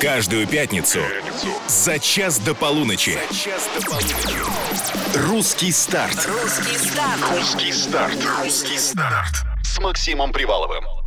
Каждую 0.00 0.46
пятницу 0.46 1.00
за 1.68 1.98
час 1.98 2.38
до 2.38 2.54
полуночи. 2.54 3.18
Русский 5.14 5.72
старт. 5.72 6.26
Русский 6.26 6.76
старт. 6.76 7.20
Русский 7.30 7.72
старт. 7.72 8.16
Русский 8.42 8.78
старт. 8.78 9.44
С 9.62 9.78
Максимом 9.78 10.32
Приваловым. 10.32 10.99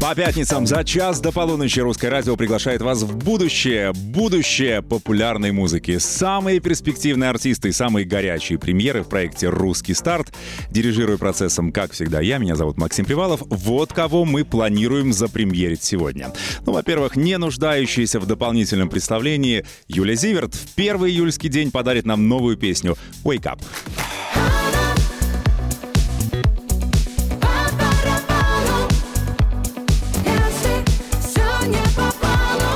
По 0.00 0.14
пятницам 0.14 0.64
за 0.64 0.84
час 0.84 1.18
до 1.20 1.32
полуночи 1.32 1.80
Русское 1.80 2.08
радио 2.08 2.36
приглашает 2.36 2.82
вас 2.82 3.02
в 3.02 3.16
будущее. 3.16 3.92
Будущее 3.92 4.80
популярной 4.80 5.50
музыки. 5.50 5.98
Самые 5.98 6.60
перспективные 6.60 7.30
артисты 7.30 7.70
и 7.70 7.72
самые 7.72 8.06
горячие 8.06 8.60
премьеры 8.60 9.02
в 9.02 9.08
проекте 9.08 9.48
«Русский 9.48 9.94
старт». 9.94 10.32
Дирижирую 10.70 11.18
процессом, 11.18 11.72
как 11.72 11.92
всегда, 11.92 12.20
я. 12.20 12.38
Меня 12.38 12.54
зовут 12.54 12.78
Максим 12.78 13.06
Привалов. 13.06 13.42
Вот 13.48 13.92
кого 13.92 14.24
мы 14.24 14.44
планируем 14.44 15.12
запремьерить 15.12 15.82
сегодня. 15.82 16.32
Ну, 16.64 16.72
во-первых, 16.74 17.16
не 17.16 17.36
нуждающаяся 17.36 18.20
в 18.20 18.26
дополнительном 18.26 18.90
представлении 18.90 19.66
Юля 19.88 20.14
Зиверт 20.14 20.54
в 20.54 20.74
первый 20.76 21.10
июльский 21.10 21.48
день 21.48 21.72
подарит 21.72 22.06
нам 22.06 22.28
новую 22.28 22.56
песню 22.56 22.96
«Wake 23.24 23.46
Up». 23.46 23.60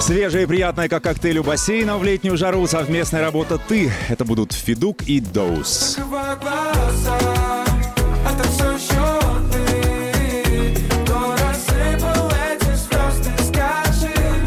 Свежее 0.02 0.42
и 0.42 0.46
приятное, 0.46 0.88
как 0.88 1.04
коктейль 1.04 1.38
у 1.38 1.44
бассейна 1.44 1.96
в 1.96 2.02
летнюю 2.02 2.36
жару. 2.36 2.66
Совместная 2.66 3.22
работа 3.22 3.56
«Ты». 3.56 3.92
Это 4.08 4.24
будут 4.24 4.52
Федук 4.52 5.02
и 5.02 5.20
Доус. 5.20 5.96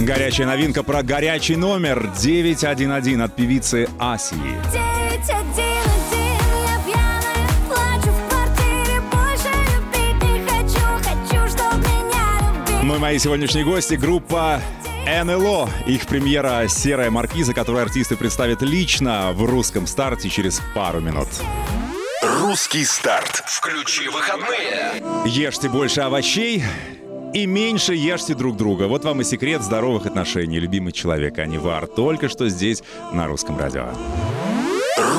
Горячая 0.02 0.46
новинка 0.46 0.84
про 0.84 1.04
горячий 1.04 1.56
номер 1.56 2.12
911 2.20 3.22
от 3.22 3.34
певицы 3.34 3.88
Асии. 3.98 4.36
И 12.82 12.98
мои 13.00 13.18
сегодняшние 13.20 13.64
гости— 13.64 13.94
группа 13.96 14.62
НЛО. 15.06 15.70
Их 15.86 16.08
премьера 16.08 16.68
«Серая 16.68 17.12
маркиза», 17.12 17.54
которую 17.54 17.84
артисты 17.84 18.16
представят 18.16 18.62
лично 18.64 19.32
в 19.34 19.44
русском 19.46 19.86
старте 19.86 20.30
через 20.30 20.62
пару 20.74 21.00
минут. 21.00 21.28
Русский 22.24 22.84
старт. 22.84 23.44
Включи 23.46 24.08
выходные. 24.10 25.04
Ешьте 25.26 25.70
больше 25.70 26.02
овощей 26.02 26.64
и 27.34 27.46
меньше 27.46 27.94
ешьте 27.94 28.34
друг 28.34 28.58
друга. 28.58 28.88
Вот 28.88 29.04
вам 29.04 29.22
и 29.22 29.24
секрет 29.24 29.62
здоровых 29.62 30.08
отношений. 30.08 30.60
Любимый 30.60 30.92
человек, 30.92 31.38
а 31.38 31.46
не 31.46 31.60
вар. 31.60 31.86
Только 31.86 32.28
что 32.28 32.50
здесь, 32.50 32.82
на 33.14 33.28
русском 33.28 33.60
радио. 33.60 33.90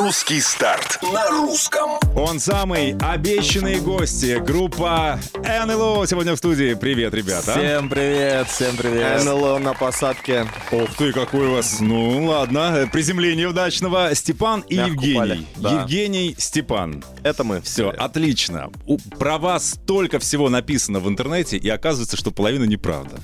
Русский 0.07 0.41
старт. 0.41 1.01
На 1.03 1.29
русском. 1.31 1.99
Он 2.15 2.39
самый 2.39 2.97
обещанные 3.01 3.81
гости. 3.81 4.39
Группа 4.39 5.19
НЛО 5.35 6.07
сегодня 6.07 6.33
в 6.33 6.37
студии. 6.37 6.75
Привет, 6.75 7.13
ребята. 7.13 7.51
Всем 7.59 7.89
привет, 7.89 8.47
всем 8.47 8.77
привет. 8.77 9.25
НЛО 9.25 9.59
на 9.59 9.75
посадке. 9.75 10.47
Ух 10.71 10.95
ты, 10.97 11.13
какой 11.13 11.49
у 11.49 11.53
вас. 11.55 11.81
Ну, 11.81 12.25
ладно. 12.25 12.89
Приземление 12.93 13.49
удачного. 13.49 14.15
Степан 14.15 14.61
и 14.69 14.77
Мягко 14.77 14.93
Евгений. 14.93 15.17
упали. 15.17 15.41
Да. 15.57 15.71
Евгений, 15.81 16.37
Степан. 16.39 17.03
Это 17.25 17.43
мы. 17.43 17.61
Все, 17.63 17.91
отлично. 17.91 18.71
У- 18.87 18.99
про 19.19 19.39
вас 19.39 19.71
столько 19.71 20.21
всего 20.21 20.49
написано 20.49 21.01
в 21.01 21.09
интернете, 21.09 21.57
и 21.57 21.69
оказывается, 21.69 22.17
что 22.17 22.31
половина 22.31 22.63
неправда. 22.63 23.17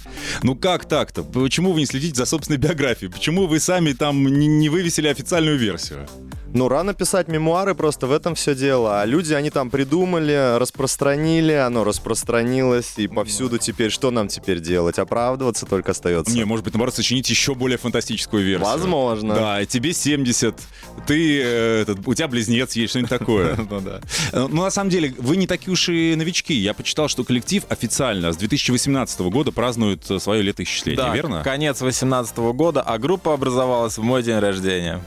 Ну 0.42 0.56
как 0.56 0.86
так-то? 0.86 1.22
Почему 1.22 1.70
вы 1.74 1.78
не 1.78 1.86
следите 1.86 2.16
за 2.16 2.26
собственной 2.26 2.58
биографией? 2.58 3.12
Почему 3.12 3.46
вы 3.46 3.60
сами 3.60 3.92
там 3.92 4.26
не, 4.26 4.48
не 4.48 4.68
вывесили 4.68 5.06
официальную 5.06 5.56
версию? 5.58 6.08
Ну, 6.54 6.68
рано 6.68 6.92
писать 6.92 7.28
мемуары, 7.28 7.74
просто 7.74 8.06
в 8.06 8.12
этом 8.12 8.34
все 8.34 8.54
дело. 8.54 9.00
А 9.00 9.06
люди, 9.06 9.32
они 9.32 9.48
там 9.50 9.70
придумали, 9.70 10.58
распространили, 10.58 11.52
оно 11.52 11.82
распространилось, 11.82 12.94
и 12.98 13.08
повсюду 13.08 13.58
теперь, 13.58 13.90
что 13.90 14.10
нам 14.10 14.28
теперь 14.28 14.60
делать? 14.60 14.98
Оправдываться 14.98 15.64
только 15.64 15.92
остается. 15.92 16.34
Не, 16.34 16.44
может 16.44 16.64
быть, 16.64 16.74
наоборот, 16.74 16.94
сочинить 16.94 17.30
еще 17.30 17.54
более 17.54 17.78
фантастическую 17.78 18.44
версию. 18.44 18.68
Возможно. 18.68 19.34
Да, 19.34 19.64
тебе 19.64 19.94
70, 19.94 20.54
ты, 21.06 21.40
э, 21.42 21.82
этот, 21.82 22.06
у 22.06 22.12
тебя 22.14 22.28
близнец 22.28 22.72
есть, 22.76 22.90
что-нибудь 22.90 23.10
такое. 23.10 23.56
Ну. 23.70 23.80
Э, 23.86 24.00
Ну, 24.32 24.62
на 24.62 24.70
самом 24.70 24.90
деле, 24.90 25.14
вы 25.18 25.36
не 25.36 25.46
такие 25.46 25.72
уж 25.72 25.88
и 25.88 26.14
новички. 26.14 26.52
Я 26.52 26.74
почитал, 26.74 27.08
что 27.08 27.24
коллектив 27.24 27.64
официально 27.70 28.32
с 28.32 28.36
2018 28.36 29.20
года 29.20 29.52
празднует 29.52 30.10
э, 30.10 30.18
свое 30.18 30.42
летоисчисление, 30.42 30.96
Да, 31.02 31.14
верно? 31.14 31.42
конец 31.42 31.80
18 31.80 32.36
года, 32.54 32.82
а 32.82 32.98
группа 32.98 33.32
образовалась 33.32 33.96
в 33.96 34.02
мой 34.02 34.22
день 34.22 34.38
рождения. 34.38 35.02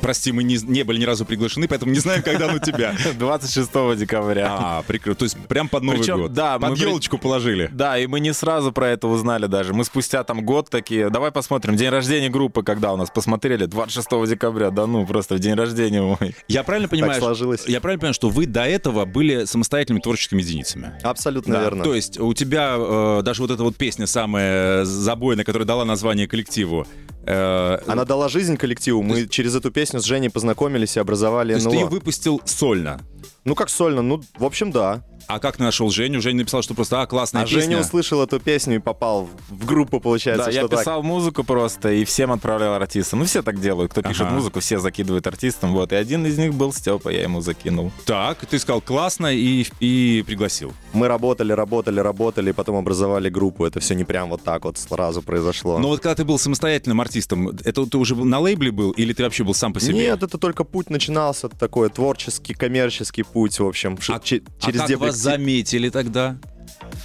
Прости, 0.00 0.13
мы 0.32 0.42
не, 0.42 0.56
не 0.56 0.82
были 0.82 1.00
ни 1.00 1.04
разу 1.04 1.24
приглашены, 1.24 1.68
поэтому 1.68 1.92
не 1.92 1.98
знаем, 1.98 2.22
когда 2.22 2.46
он 2.46 2.56
у 2.56 2.58
тебя. 2.58 2.94
26 3.18 3.96
декабря. 3.96 4.48
А, 4.50 4.82
прикольно. 4.82 5.14
То 5.16 5.24
есть 5.24 5.36
прям 5.48 5.68
под 5.68 5.82
Новый 5.82 6.00
Причем, 6.00 6.22
год. 6.22 6.32
да, 6.32 6.58
под 6.58 6.70
мы 6.70 6.76
при- 6.76 6.82
елочку 6.84 7.18
положили. 7.18 7.68
Да, 7.72 7.98
и 7.98 8.06
мы 8.06 8.20
не 8.20 8.32
сразу 8.32 8.72
про 8.72 8.88
это 8.88 9.08
узнали 9.08 9.46
даже. 9.46 9.74
Мы 9.74 9.84
спустя 9.84 10.24
там 10.24 10.44
год 10.44 10.70
такие, 10.70 11.10
давай 11.10 11.30
посмотрим, 11.32 11.76
день 11.76 11.88
рождения 11.90 12.28
группы, 12.28 12.62
когда 12.62 12.92
у 12.92 12.96
нас 12.96 13.10
посмотрели, 13.10 13.66
26 13.66 14.08
декабря, 14.28 14.70
да 14.70 14.86
ну, 14.86 15.06
просто 15.06 15.34
в 15.36 15.38
день 15.38 15.54
рождения 15.54 16.02
мой. 16.02 16.34
Я 16.48 16.62
правильно 16.62 16.88
понимаю? 16.88 17.20
сложилось. 17.20 17.64
Я 17.66 17.80
правильно 17.80 18.00
понимаю, 18.00 18.14
что 18.14 18.28
вы 18.28 18.46
до 18.46 18.64
этого 18.64 19.04
были 19.04 19.44
самостоятельными 19.44 20.00
творческими 20.02 20.42
единицами? 20.42 20.92
Абсолютно 21.02 21.54
Да, 21.54 21.62
верно. 21.62 21.84
То 21.84 21.94
есть 21.94 22.18
у 22.18 22.32
тебя 22.34 22.74
э, 22.76 23.22
даже 23.24 23.42
вот 23.42 23.50
эта 23.50 23.62
вот 23.62 23.76
песня 23.76 24.06
самая 24.06 24.84
забойная, 24.84 25.44
которая 25.44 25.66
дала 25.66 25.84
название 25.84 26.26
коллективу, 26.26 26.86
э, 27.26 27.78
Она 27.86 28.04
дала 28.04 28.28
жизнь 28.28 28.56
коллективу. 28.56 29.02
Мы 29.02 29.26
через 29.28 29.54
эту 29.54 29.70
песню 29.70 30.00
с 30.04 30.06
Женей 30.06 30.28
познакомились 30.30 30.96
и 30.96 31.00
образовали 31.00 31.52
то 31.52 31.56
есть 31.56 31.66
ты 31.68 31.74
ее 31.74 31.86
НЛО. 31.86 31.90
выпустил 31.90 32.40
сольно. 32.44 33.00
Ну, 33.44 33.54
как 33.54 33.70
сольно? 33.70 34.02
Ну, 34.02 34.22
в 34.38 34.44
общем, 34.44 34.70
да. 34.70 35.02
А 35.26 35.38
как 35.38 35.56
ты 35.56 35.62
нашел 35.62 35.90
Женю? 35.90 36.20
Женя 36.20 36.38
написал, 36.38 36.62
что 36.62 36.74
просто, 36.74 37.00
а, 37.02 37.06
классная 37.06 37.42
А 37.42 37.44
песня. 37.44 37.60
Женя 37.60 37.80
услышал 37.80 38.22
эту 38.22 38.38
песню 38.40 38.76
и 38.76 38.78
попал 38.78 39.28
в 39.48 39.64
группу, 39.66 40.00
получается, 40.00 40.46
Да, 40.46 40.50
я 40.50 40.66
так. 40.68 40.80
писал 40.80 41.02
музыку 41.02 41.44
просто 41.44 41.92
и 41.92 42.04
всем 42.04 42.32
отправлял 42.32 42.74
артистам. 42.74 43.20
Ну, 43.20 43.24
все 43.24 43.42
так 43.42 43.60
делают. 43.60 43.92
Кто 43.92 44.02
пишет 44.02 44.22
Ага. 44.26 44.34
музыку, 44.34 44.60
все 44.60 44.78
закидывают 44.78 45.26
артистам. 45.26 45.72
Вот. 45.72 45.92
И 45.92 45.96
один 45.96 46.26
из 46.26 46.38
них 46.38 46.54
был 46.54 46.72
Степа, 46.72 47.08
я 47.08 47.22
ему 47.22 47.40
закинул. 47.40 47.92
Так, 48.04 48.44
ты 48.46 48.58
сказал 48.58 48.80
классно 48.80 49.34
и, 49.34 49.64
и 49.80 50.22
пригласил. 50.26 50.72
Мы 50.92 51.08
работали, 51.08 51.52
работали, 51.52 52.00
работали, 52.00 52.50
и 52.50 52.52
потом 52.52 52.76
образовали 52.76 53.28
группу. 53.28 53.64
Это 53.64 53.80
все 53.80 53.94
не 53.94 54.04
прям 54.04 54.28
вот 54.30 54.42
так 54.42 54.64
вот 54.64 54.78
сразу 54.78 55.22
произошло. 55.22 55.78
Но 55.78 55.88
вот 55.88 56.00
когда 56.00 56.14
ты 56.14 56.24
был 56.24 56.38
самостоятельным 56.38 57.00
артистом, 57.00 57.48
это 57.64 57.86
ты 57.86 57.98
уже 57.98 58.14
был 58.14 58.24
на 58.24 58.38
лейбле 58.40 58.70
был 58.70 58.90
или 58.92 59.12
ты 59.12 59.22
вообще 59.22 59.44
был 59.44 59.54
сам 59.54 59.72
по 59.72 59.80
себе? 59.80 59.94
Нет, 59.94 60.22
это 60.22 60.38
только 60.38 60.64
путь 60.64 60.90
начинался, 60.90 61.48
такой 61.48 61.88
творческий, 61.90 62.54
коммерческий 62.54 63.22
путь, 63.22 63.58
в 63.58 63.66
общем. 63.66 63.98
А, 64.08 64.14
а 64.16 64.18
через 64.20 64.42
как 64.80 64.88
дебри- 64.88 65.06
вас 65.06 65.13
заметили 65.14 65.90
тогда? 65.90 66.36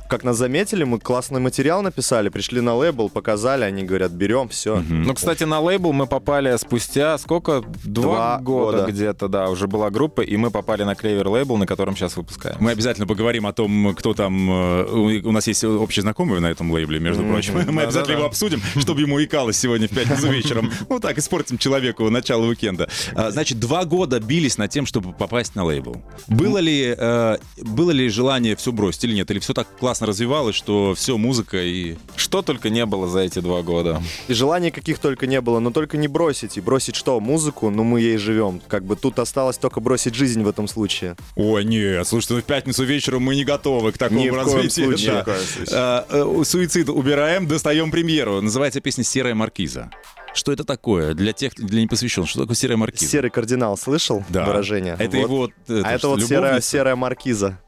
Как 0.07 0.23
нас 0.23 0.37
заметили, 0.37 0.83
мы 0.83 0.99
классный 0.99 1.39
материал 1.39 1.81
написали, 1.81 2.29
пришли 2.29 2.61
на 2.61 2.75
лейбл, 2.75 3.09
показали, 3.09 3.63
они 3.63 3.83
говорят, 3.83 4.11
берем, 4.11 4.49
все. 4.49 4.83
Ну, 4.89 5.13
кстати, 5.13 5.43
на 5.43 5.59
лейбл 5.59 5.93
мы 5.93 6.07
попали 6.07 6.55
спустя 6.57 7.17
сколько? 7.17 7.61
Два, 7.83 8.03
Два 8.03 8.37
года, 8.39 8.77
года. 8.79 8.91
где-то, 8.91 9.27
да, 9.27 9.49
уже 9.49 9.67
была 9.67 9.89
группа, 9.91 10.21
и 10.21 10.35
мы 10.37 10.49
попали 10.49 10.83
на 10.83 10.95
Клевер 10.95 11.27
лейбл, 11.27 11.57
на 11.57 11.67
котором 11.67 11.95
сейчас 11.95 12.17
выпускаем. 12.17 12.57
Мы 12.59 12.71
обязательно 12.71 13.05
поговорим 13.05 13.45
о 13.45 13.53
том, 13.53 13.93
кто 13.95 14.13
там... 14.13 14.49
э, 14.49 15.21
У 15.23 15.31
нас 15.31 15.45
есть 15.47 15.63
общий 15.63 16.01
знакомый 16.01 16.39
на 16.39 16.47
этом 16.47 16.71
лейбле, 16.71 16.99
между 16.99 17.23
прочим. 17.23 17.53
Мы 17.69 17.83
обязательно 17.83 17.91
Да-да-да. 17.91 18.13
его 18.13 18.25
обсудим, 18.25 18.61
чтобы 18.79 19.01
ему 19.01 19.23
икалось 19.23 19.57
сегодня 19.57 19.87
в 19.87 19.91
пятницу 19.91 20.27
вечером. 20.31 20.71
Вот 20.87 21.01
так 21.01 21.17
испортим 21.17 21.57
человеку 21.57 22.09
начало 22.09 22.45
уикенда. 22.45 22.89
А, 23.15 23.29
Значит, 23.31 23.59
два 23.59 23.85
года 23.85 24.19
бились 24.19 24.57
над 24.57 24.71
тем, 24.71 24.85
чтобы 24.85 25.13
попасть 25.13 25.55
на 25.55 25.63
лейбл. 25.63 26.01
Было 26.27 26.57
ли, 26.57 26.95
э, 26.97 27.37
было 27.61 27.91
ли 27.91 28.09
желание 28.09 28.55
все 28.55 28.71
бросить 28.71 29.03
или 29.03 29.13
нет? 29.13 29.29
Или 29.31 29.39
все 29.39 29.53
так 29.53 29.67
классно 29.77 29.88
развивалось, 30.01 30.55
что 30.55 30.93
все, 30.95 31.17
музыка 31.17 31.57
и... 31.61 31.95
Что 32.15 32.41
только 32.41 32.69
не 32.69 32.85
было 32.85 33.07
за 33.07 33.19
эти 33.21 33.39
два 33.39 33.61
года. 33.61 34.01
И 34.27 34.33
желаний 34.33 34.71
каких 34.71 34.99
только 34.99 35.27
не 35.27 35.41
было, 35.41 35.59
но 35.59 35.71
только 35.71 35.97
не 35.97 36.07
бросить. 36.07 36.57
И 36.57 36.61
бросить 36.61 36.95
что? 36.95 37.19
Музыку? 37.19 37.69
Ну, 37.69 37.83
мы 37.83 38.01
ей 38.01 38.17
живем. 38.17 38.61
Как 38.67 38.83
бы 38.83 38.95
тут 38.95 39.19
осталось 39.19 39.57
только 39.57 39.79
бросить 39.79 40.15
жизнь 40.15 40.43
в 40.43 40.47
этом 40.47 40.67
случае. 40.67 41.15
Ой, 41.35 41.63
нет, 41.65 42.07
слушайте, 42.07 42.35
ну 42.35 42.41
в 42.41 42.43
пятницу 42.43 42.83
вечером 42.83 43.23
мы 43.23 43.35
не 43.35 43.43
готовы 43.43 43.91
к 43.91 43.97
такому 43.97 44.21
Ни 44.21 44.29
развитию. 44.29 44.85
случае. 44.97 45.23
Да. 45.25 45.35
А, 45.73 46.05
э, 46.09 46.43
Суицид 46.45 46.89
убираем, 46.89 47.47
достаем 47.47 47.91
премьеру. 47.91 48.41
Называется 48.41 48.81
песня 48.81 49.03
«Серая 49.03 49.35
маркиза». 49.35 49.89
Что 50.33 50.51
это 50.51 50.63
такое 50.63 51.15
для 51.15 51.33
тех, 51.33 51.55
для 51.55 51.81
непосвященных? 51.81 52.29
Что 52.29 52.41
такое 52.41 52.55
серая 52.55 52.77
маркиза? 52.77 53.09
Серый 53.09 53.31
кардинал, 53.31 53.77
слышал 53.77 54.23
Да. 54.29 54.45
выражение? 54.45 54.95
Это 54.99 55.17
Вот. 55.17 55.51
его 55.67 55.83
А 55.83 55.89
это 55.89 55.97
что, 55.97 56.09
вот 56.11 56.23
серая, 56.23 56.61
серая 56.61 56.95
маркиза. 56.95 57.59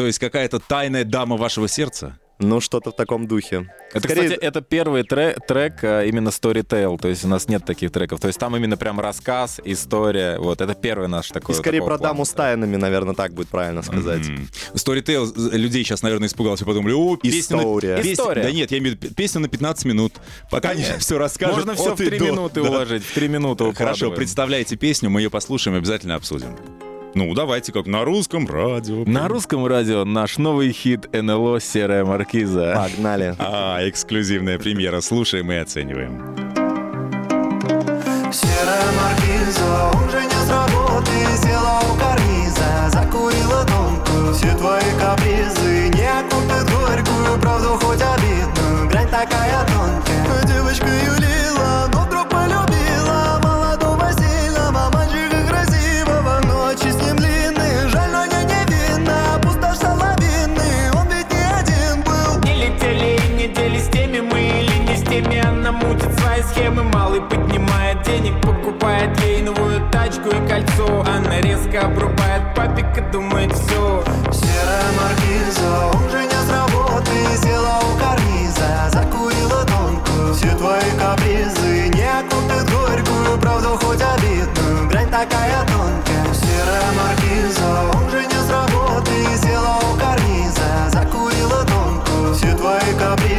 То 0.00 0.06
есть 0.06 0.18
какая-то 0.18 0.60
тайная 0.60 1.04
дама 1.04 1.36
вашего 1.36 1.68
сердца? 1.68 2.18
Ну, 2.38 2.62
что-то 2.62 2.90
в 2.90 2.96
таком 2.96 3.26
духе. 3.26 3.70
Это, 3.92 4.08
Скорее- 4.08 4.22
кстати, 4.30 4.40
это 4.42 4.62
первый 4.62 5.02
тре- 5.02 5.36
трек 5.46 5.84
а, 5.84 6.04
именно 6.04 6.30
Storytale, 6.30 6.98
то 6.98 7.08
есть 7.08 7.22
у 7.26 7.28
нас 7.28 7.48
нет 7.48 7.66
таких 7.66 7.92
треков. 7.92 8.18
То 8.18 8.28
есть 8.28 8.38
там 8.40 8.56
именно 8.56 8.78
прям 8.78 8.98
рассказ, 8.98 9.60
история. 9.62 10.38
Вот, 10.38 10.62
это 10.62 10.72
первый 10.74 11.06
наш 11.08 11.28
такой. 11.28 11.54
И 11.54 11.58
скорее 11.58 11.82
про 11.82 11.98
даму 11.98 12.14
плана. 12.14 12.24
с 12.24 12.30
тайнами, 12.30 12.76
наверное, 12.76 13.14
так 13.14 13.34
будет 13.34 13.48
правильно 13.48 13.82
сказать. 13.82 14.26
М. 14.26 14.48
Storytel 14.72 15.26
з- 15.26 15.50
людей 15.58 15.84
сейчас, 15.84 16.00
наверное, 16.00 16.28
испугался, 16.28 16.64
подумали, 16.64 16.94
о, 16.94 17.16
песня 17.16 17.56
на- 17.58 17.60
История. 17.60 17.96
песня- 17.98 18.12
История. 18.14 18.42
Да 18.42 18.52
нет, 18.52 18.70
я 18.70 18.78
имею 18.78 18.96
в 18.96 19.02
виду 19.02 19.14
песня 19.14 19.40
на 19.42 19.48
15 19.48 19.84
минут. 19.84 20.14
Пока 20.50 20.72
не 20.72 20.82
все 20.98 21.18
расскажут. 21.18 21.56
Можно 21.56 21.74
все 21.74 21.90
в 21.90 21.92
от 21.92 22.00
и 22.00 22.06
три 22.06 22.18
до. 22.20 22.24
минуты 22.24 22.62
Да. 22.62 22.70
уложить, 22.70 23.04
в 23.04 23.12
три 23.12 23.28
минуты 23.28 23.70
Хорошо, 23.74 24.12
представляете 24.12 24.76
песню, 24.76 25.10
мы 25.10 25.20
ее 25.20 25.28
послушаем, 25.28 25.76
обязательно 25.76 26.14
обсудим. 26.14 26.56
Ну, 27.14 27.34
давайте, 27.34 27.72
как 27.72 27.86
на 27.86 28.04
русском 28.04 28.46
радио. 28.46 29.04
На 29.04 29.26
русском 29.26 29.66
радио 29.66 30.04
наш 30.04 30.38
новый 30.38 30.72
хит 30.72 31.12
НЛО 31.12 31.60
«Серая 31.60 32.04
маркиза». 32.04 32.74
Погнали. 32.76 33.34
А, 33.38 33.78
эксклюзивная 33.82 34.58
премьера. 34.58 35.00
Слушаем 35.00 35.50
и 35.50 35.56
оцениваем. 35.56 36.36
Серая 38.32 38.92
маркиза 38.96 39.90
уже 40.06 40.22
не 40.22 40.46
с 40.46 40.50
работы 40.50 41.10
Села 41.42 41.80
у 41.80 41.98
карниза, 41.98 42.90
закурила 42.90 43.64
тонкую 43.66 44.34
Все 44.34 44.56
твои 44.56 44.80
капризы 45.00 45.29
малый 67.20 67.28
поднимает 67.28 68.02
денег 68.02 68.40
Покупает 68.40 69.18
ей 69.20 69.42
новую 69.42 69.80
тачку 69.90 70.28
и 70.28 70.48
кольцо. 70.48 71.04
Она 71.06 71.40
резко 71.40 71.86
обрубает 71.86 72.54
папика, 72.54 73.00
думает 73.12 73.52
все 73.52 74.02
Серая 74.32 74.92
маркиза 74.98 75.88
уже 75.88 76.22
не 76.24 76.30
с 76.30 76.50
работы 76.50 77.10
Села 77.42 77.80
у 77.80 77.98
карниза, 77.98 78.90
закурила 78.92 79.64
тонкую. 79.64 80.34
Все 80.34 80.50
твои 80.56 80.90
капризы 80.98 81.88
не 81.88 82.22
купят 82.28 82.70
горькую 82.70 83.38
Правду 83.40 83.78
хоть 83.82 84.02
обидную, 84.02 84.88
грань 84.88 85.10
такая 85.10 85.64
тонкая. 85.66 86.34
Серая 86.34 86.92
маркиза 86.96 88.06
уже 88.06 88.24
не 88.24 88.34
с 88.34 88.50
работы 88.50 89.12
Села 89.42 89.78
у 89.78 89.98
карниза, 89.98 90.88
закурила 90.88 91.64
тонкую. 91.64 92.34
Все 92.34 92.54
твои 92.54 92.94
капризы 92.98 93.29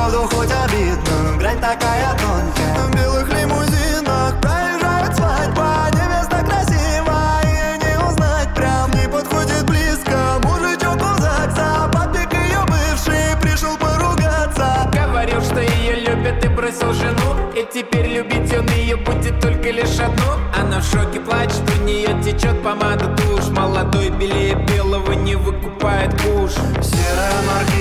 Правду 0.00 0.26
хоть 0.34 0.50
обидную, 0.50 1.38
грань 1.38 1.60
такая 1.60 2.16
тонкая. 2.16 2.86
В 2.86 2.90
белых 2.96 3.28
лимузинах 3.28 4.40
проезжает 4.40 5.14
свадьба 5.14 5.90
Невеста 5.92 6.42
красива, 6.42 7.40
и 7.44 7.84
не 7.84 8.08
узнать 8.08 8.48
прям 8.54 8.90
Не 8.92 9.06
подходит 9.08 9.62
близко. 9.66 10.40
Мужичок 10.42 10.96
у 10.96 11.20
ЗАГСа 11.20 11.90
Папик 11.92 12.32
ее 12.32 12.64
бывший 12.66 13.36
пришел 13.42 13.76
поругаться. 13.76 14.90
Говорил, 14.90 15.42
что 15.42 15.60
ее 15.60 15.96
любят 15.96 16.42
и 16.46 16.48
бросил 16.48 16.94
жену. 16.94 17.52
И 17.54 17.66
теперь 17.70 18.06
любить 18.06 18.54
он 18.54 18.66
ее 18.68 18.96
будет 18.96 19.38
только 19.38 19.68
лишь 19.70 20.00
одну. 20.00 20.32
Она 20.58 20.80
в 20.80 20.84
шоке 20.84 21.20
плачет, 21.20 21.62
у 21.78 21.82
нее 21.84 22.18
течет 22.24 22.62
помада 22.62 23.04
душ. 23.18 23.48
Молодой 23.50 24.08
белее 24.08 24.54
белого 24.54 25.12
не 25.12 25.36
выкупает 25.36 26.10
куш. 26.22 26.52
Серая 26.82 27.42
маркиза 27.46 27.79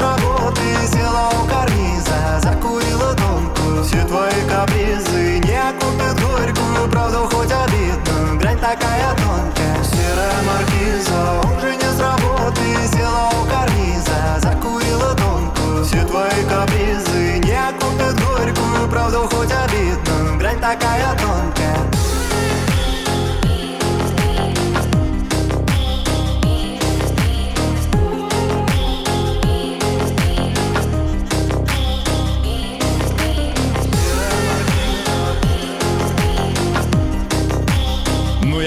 с 0.00 0.02
работы 0.02 0.62
Села 0.92 1.30
у 1.38 1.46
карниза, 1.46 2.40
закурила 2.42 3.14
тонкую 3.14 3.84
Все 3.84 4.02
твои 4.04 4.40
капризы 4.48 5.38
не 5.38 5.62
купят 5.78 6.18
горькую 6.20 6.90
Правду 6.90 7.28
хоть 7.30 7.52
обидную, 7.52 8.38
грань 8.38 8.58
такая 8.58 9.14
тонкая. 9.16 9.76
Серая 9.84 10.42
маркиза 10.46 11.40
уже 11.56 11.76
не 11.76 11.90
с 11.96 12.00
работы 12.00 12.62
Села 12.92 13.30
у 13.38 13.48
карниза, 13.48 14.38
закурила 14.38 15.14
тонкую 15.14 15.84
Все 15.84 16.04
твои 16.04 16.44
капризы 16.48 17.38
не 17.38 17.60
купят 17.78 18.14
горькую 18.20 18.88
Правду 18.88 19.28
хоть 19.30 19.52
обидную, 19.52 20.38
грань 20.38 20.60
такая 20.60 21.16
тонкая 21.18 21.59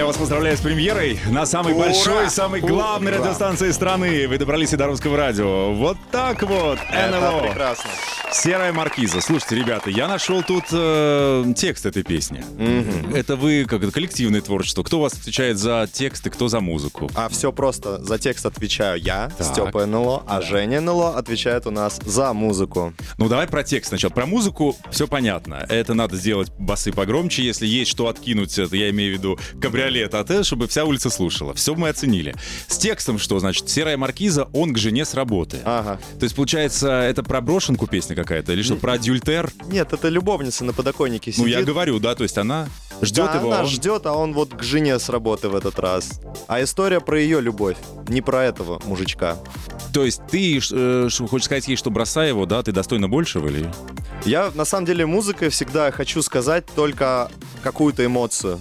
я 0.04 0.08
вас 0.08 0.18
поздравляю 0.18 0.58
с 0.58 0.60
премьерой 0.60 1.18
на 1.30 1.46
самой 1.46 1.74
Ура! 1.74 1.86
большой, 1.86 2.30
самой 2.30 2.60
главной 2.60 3.14
Ура! 3.14 3.22
радиостанции 3.22 3.72
страны. 3.72 4.28
Вы 4.28 4.38
добрались 4.38 4.74
и 4.74 4.76
до 4.76 4.88
русского 4.88 5.16
радио. 5.16 5.72
Вот 5.74 5.98
так 6.12 6.44
вот, 6.44 6.78
Это 6.92 7.20
НЛО. 7.22 7.42
прекрасно. 7.48 7.90
Серая 8.34 8.74
маркиза. 8.74 9.22
Слушайте, 9.22 9.56
ребята, 9.56 9.92
я 9.92 10.08
нашел 10.08 10.42
тут 10.42 10.64
э, 10.72 11.46
текст 11.56 11.86
этой 11.86 12.02
песни. 12.04 12.44
Это 13.16 13.36
вы 13.36 13.66
как 13.66 13.84
это 13.84 13.92
коллективное 13.92 14.42
творчество. 14.42 14.82
Кто 14.82 14.98
у 14.98 15.02
вас 15.02 15.14
отвечает 15.14 15.60
за 15.60 15.88
тексты, 15.92 16.32
кто 16.32 16.48
за 16.48 16.60
музыку? 16.60 17.12
А 17.14 17.30
все 17.30 17.52
просто. 17.52 18.04
За 18.04 18.18
текст 18.18 18.46
отвечаю 18.48 19.00
я, 19.00 19.32
Так. 19.38 19.48
Степа 19.48 19.86
НЛО, 19.86 20.24
а 20.28 20.42
Женя 20.42 20.82
НЛО 20.82 21.16
отвечает 21.16 21.68
у 21.68 21.72
нас 21.72 22.00
за 22.04 22.34
музыку. 22.34 22.94
Ну, 23.20 23.30
давай 23.30 23.48
про 23.48 23.64
текст 23.64 23.90
сначала. 23.90 24.12
Про 24.12 24.26
музыку 24.26 24.76
все 24.90 25.08
понятно. 25.08 25.66
Это 25.70 25.94
надо 25.94 26.16
сделать 26.18 26.52
басы 26.58 26.92
погромче. 26.92 27.44
Если 27.44 27.68
есть 27.68 27.92
что 27.92 28.08
откинуть, 28.08 28.58
это 28.58 28.76
я 28.76 28.90
имею 28.90 29.16
в 29.16 29.20
виду 29.20 29.40
кабриолет 29.62 30.16
АТ, 30.16 30.44
чтобы 30.46 30.68
вся 30.68 30.86
улица 30.86 31.12
слушала. 31.12 31.54
Все 31.54 31.76
мы 31.76 31.90
оценили. 31.90 32.34
С 32.68 32.78
текстом 32.78 33.20
что? 33.20 33.40
Значит, 33.40 33.70
«Серая 33.70 33.96
маркиза», 33.96 34.50
он 34.54 34.74
к 34.74 34.80
жене 34.80 35.06
с 35.06 35.14
работы. 35.14 35.60
Ага. 35.64 36.00
То 36.20 36.24
есть, 36.24 36.36
получается, 36.36 36.90
это 36.90 37.22
про 37.22 37.40
брошенку 37.40 37.86
песня 37.86 38.16
какая-то? 38.24 38.54
Или 38.54 38.62
что, 38.64 38.76
про 38.76 38.94
адюльтер? 38.94 39.52
Нет, 39.68 39.94
это 39.94 40.10
любовница 40.10 40.64
на 40.66 40.74
подоконнике 40.74 41.32
Ну, 41.38 41.44
сидит. 41.44 41.60
я 41.60 41.64
говорю, 41.64 42.00
да, 42.00 42.16
то 42.16 42.24
есть 42.24 42.38
она 42.38 42.68
ждет 43.02 43.26
Да, 43.28 43.36
его. 43.40 43.52
а 43.52 43.54
она 43.56 43.64
он- 43.64 43.70
ждет, 43.70 44.06
а 44.06 44.14
он 44.14 44.34
вот 44.34 44.54
к 44.56 44.64
жене 44.64 44.98
с 45.00 45.10
работы 45.10 45.50
в 45.50 45.56
этот 45.56 45.78
раз. 45.80 46.20
А 46.48 46.64
история 46.64 47.00
про 47.00 47.20
ее 47.20 47.42
любовь, 47.42 47.78
не 48.08 48.22
про 48.22 48.44
этого 48.46 48.82
мужичка. 48.86 49.38
То 49.94 50.06
есть 50.06 50.22
ты 50.30 50.60
э, 50.72 51.10
хочешь 51.30 51.46
сказать 51.46 51.68
ей, 51.68 51.76
что 51.76 51.90
бросай 51.92 52.30
его, 52.30 52.46
да, 52.46 52.64
ты 52.64 52.72
достойна 52.72 53.08
большего 53.08 53.48
или? 53.48 53.72
Я, 54.26 54.52
на 54.56 54.66
самом 54.66 54.86
деле, 54.86 55.06
музыкой 55.06 55.50
всегда 55.50 55.92
хочу 55.92 56.22
сказать 56.22 56.66
только 56.76 57.30
какую-то 57.62 58.06
эмоцию. 58.06 58.60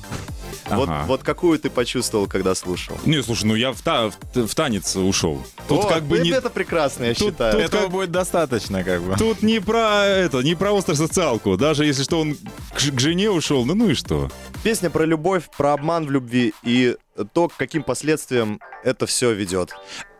Вот, 0.76 0.88
Ага. 0.88 1.04
вот 1.06 1.22
какую 1.22 1.58
ты 1.58 1.70
почувствовал, 1.70 2.26
когда 2.26 2.54
слушал? 2.54 2.96
Не, 3.04 3.22
слушай, 3.22 3.44
ну 3.44 3.54
я 3.54 3.72
в, 3.72 3.80
та- 3.82 4.08
в- 4.08 4.46
в 4.46 4.54
танец 4.54 4.96
ушел. 4.96 5.42
Тут 5.68 5.84
О, 5.84 5.88
как 5.88 6.04
бы 6.04 6.16
это, 6.16 6.24
не... 6.24 6.30
это 6.30 6.50
прекрасно, 6.50 7.04
я 7.04 7.14
Тут- 7.14 7.28
считаю. 7.28 7.52
тут 7.52 7.62
Этого 7.62 7.82
как- 7.82 7.90
будет 7.90 8.10
достаточно, 8.10 8.84
как 8.84 9.02
бы. 9.02 9.16
Тут 9.16 9.42
не 9.42 9.60
про 9.60 10.04
это, 10.06 10.38
не 10.42 10.54
про 10.54 10.72
остросоциалку. 10.76 11.56
Даже 11.56 11.84
если 11.84 12.02
что, 12.02 12.20
он 12.20 12.34
к, 12.34 12.78
к 12.78 13.00
жене 13.00 13.30
ушел, 13.30 13.64
ну 13.64 13.74
ну 13.74 13.90
и 13.90 13.94
что? 13.94 14.30
Песня 14.62 14.90
про 14.90 15.04
любовь, 15.04 15.44
про 15.56 15.72
обман 15.72 16.06
в 16.06 16.10
любви 16.10 16.54
и 16.62 16.96
то, 17.32 17.48
к 17.48 17.56
каким 17.56 17.82
последствиям 17.82 18.60
это 18.84 19.06
все 19.06 19.32
ведет. 19.32 19.70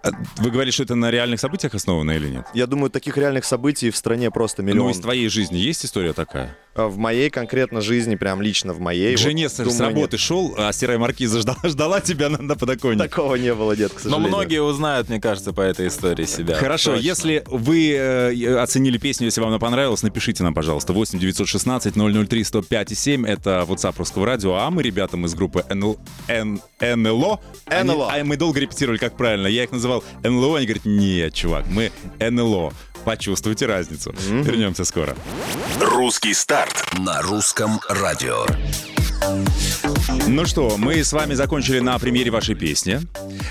А 0.04 0.10
Вы 0.38 0.50
говорите, 0.50 0.74
что 0.74 0.82
это 0.82 0.96
на 0.96 1.12
реальных 1.12 1.38
событиях 1.38 1.74
основано 1.76 2.10
или 2.10 2.28
нет? 2.28 2.46
Я 2.54 2.66
думаю, 2.66 2.90
таких 2.90 3.16
реальных 3.16 3.44
событий 3.44 3.88
в 3.90 3.96
стране 3.96 4.32
просто 4.32 4.60
Ну, 4.62 4.68
миллион. 4.68 4.90
из 4.90 4.98
твоей 4.98 5.28
жизни 5.28 5.58
есть 5.58 5.84
история 5.84 6.12
такая? 6.12 6.56
А 6.74 6.88
В 6.88 6.96
моей 6.96 7.30
конкретно 7.30 7.80
жизни, 7.80 8.16
прям 8.16 8.42
лично 8.42 8.72
в 8.72 8.80
моей. 8.80 9.14
К 9.14 9.18
вот, 9.18 9.22
жене 9.28 9.48
с, 9.48 9.52
с 9.52 9.56
думаю, 9.58 9.78
работы 9.78 10.18
шел, 10.18 10.56
а 10.58 10.72
серая 10.72 10.98
маркиза 10.98 11.38
ждала, 11.38 11.58
ждала 11.64 12.00
тебя 12.00 12.30
на, 12.30 12.38
на 12.38 12.48
нет. 12.48 12.58
подоконнике. 12.58 13.08
Такого 13.08 13.36
не 13.36 13.54
было, 13.54 13.76
дед, 13.76 13.92
к 13.92 13.94
Но 13.96 14.00
сожалению. 14.00 14.28
многие 14.28 14.62
узнают, 14.62 15.08
мне 15.08 15.20
кажется, 15.20 15.52
по 15.52 15.60
этой 15.60 15.86
истории 15.86 16.24
себя. 16.24 16.56
Хорошо, 16.56 16.94
Точно. 16.94 17.04
если 17.04 17.44
вы 17.46 17.92
э, 17.92 18.56
оценили 18.56 18.98
песню, 18.98 19.26
если 19.26 19.40
вам 19.40 19.50
она 19.50 19.60
понравилась, 19.60 20.02
напишите 20.02 20.42
нам, 20.42 20.52
пожалуйста. 20.52 20.92
8 20.92 21.16
916 21.20 21.94
003 22.28 22.42
105 22.44 22.90
и 22.90 22.94
7. 22.96 23.24
Это 23.24 23.64
WhatsApp 23.68 23.94
Русского 23.98 24.26
радио. 24.32 24.54
А 24.54 24.70
мы, 24.70 24.82
ребята, 24.82 25.16
мы 25.16 25.28
из 25.28 25.34
группы 25.34 25.64
НЛ, 25.68 25.98
Н- 26.28 26.60
НЛО. 26.80 27.40
Они- 27.66 27.90
НЛО. 27.90 28.10
а 28.12 28.24
мы 28.24 28.36
долго 28.36 28.60
репетировали, 28.60 28.98
как 28.98 29.16
правильно. 29.16 29.46
Я 29.46 29.64
их 29.64 29.72
называл 29.72 30.02
НЛО, 30.22 30.56
они 30.58 30.66
говорят, 30.66 30.84
нет, 30.86 31.34
чувак, 31.34 31.66
мы 31.68 31.92
НЛО. 32.18 32.72
Почувствуйте 33.04 33.66
разницу. 33.66 34.14
Вернемся 34.28 34.84
скоро. 34.84 35.14
Русский 35.80 36.34
старт 36.34 36.84
на 36.98 37.20
русском 37.22 37.80
радио. 37.88 38.46
Ну 40.28 40.46
что, 40.46 40.76
мы 40.78 41.04
с 41.04 41.12
вами 41.12 41.34
закончили 41.34 41.78
на 41.78 41.98
примере 41.98 42.30
вашей 42.30 42.54
песни. 42.54 43.00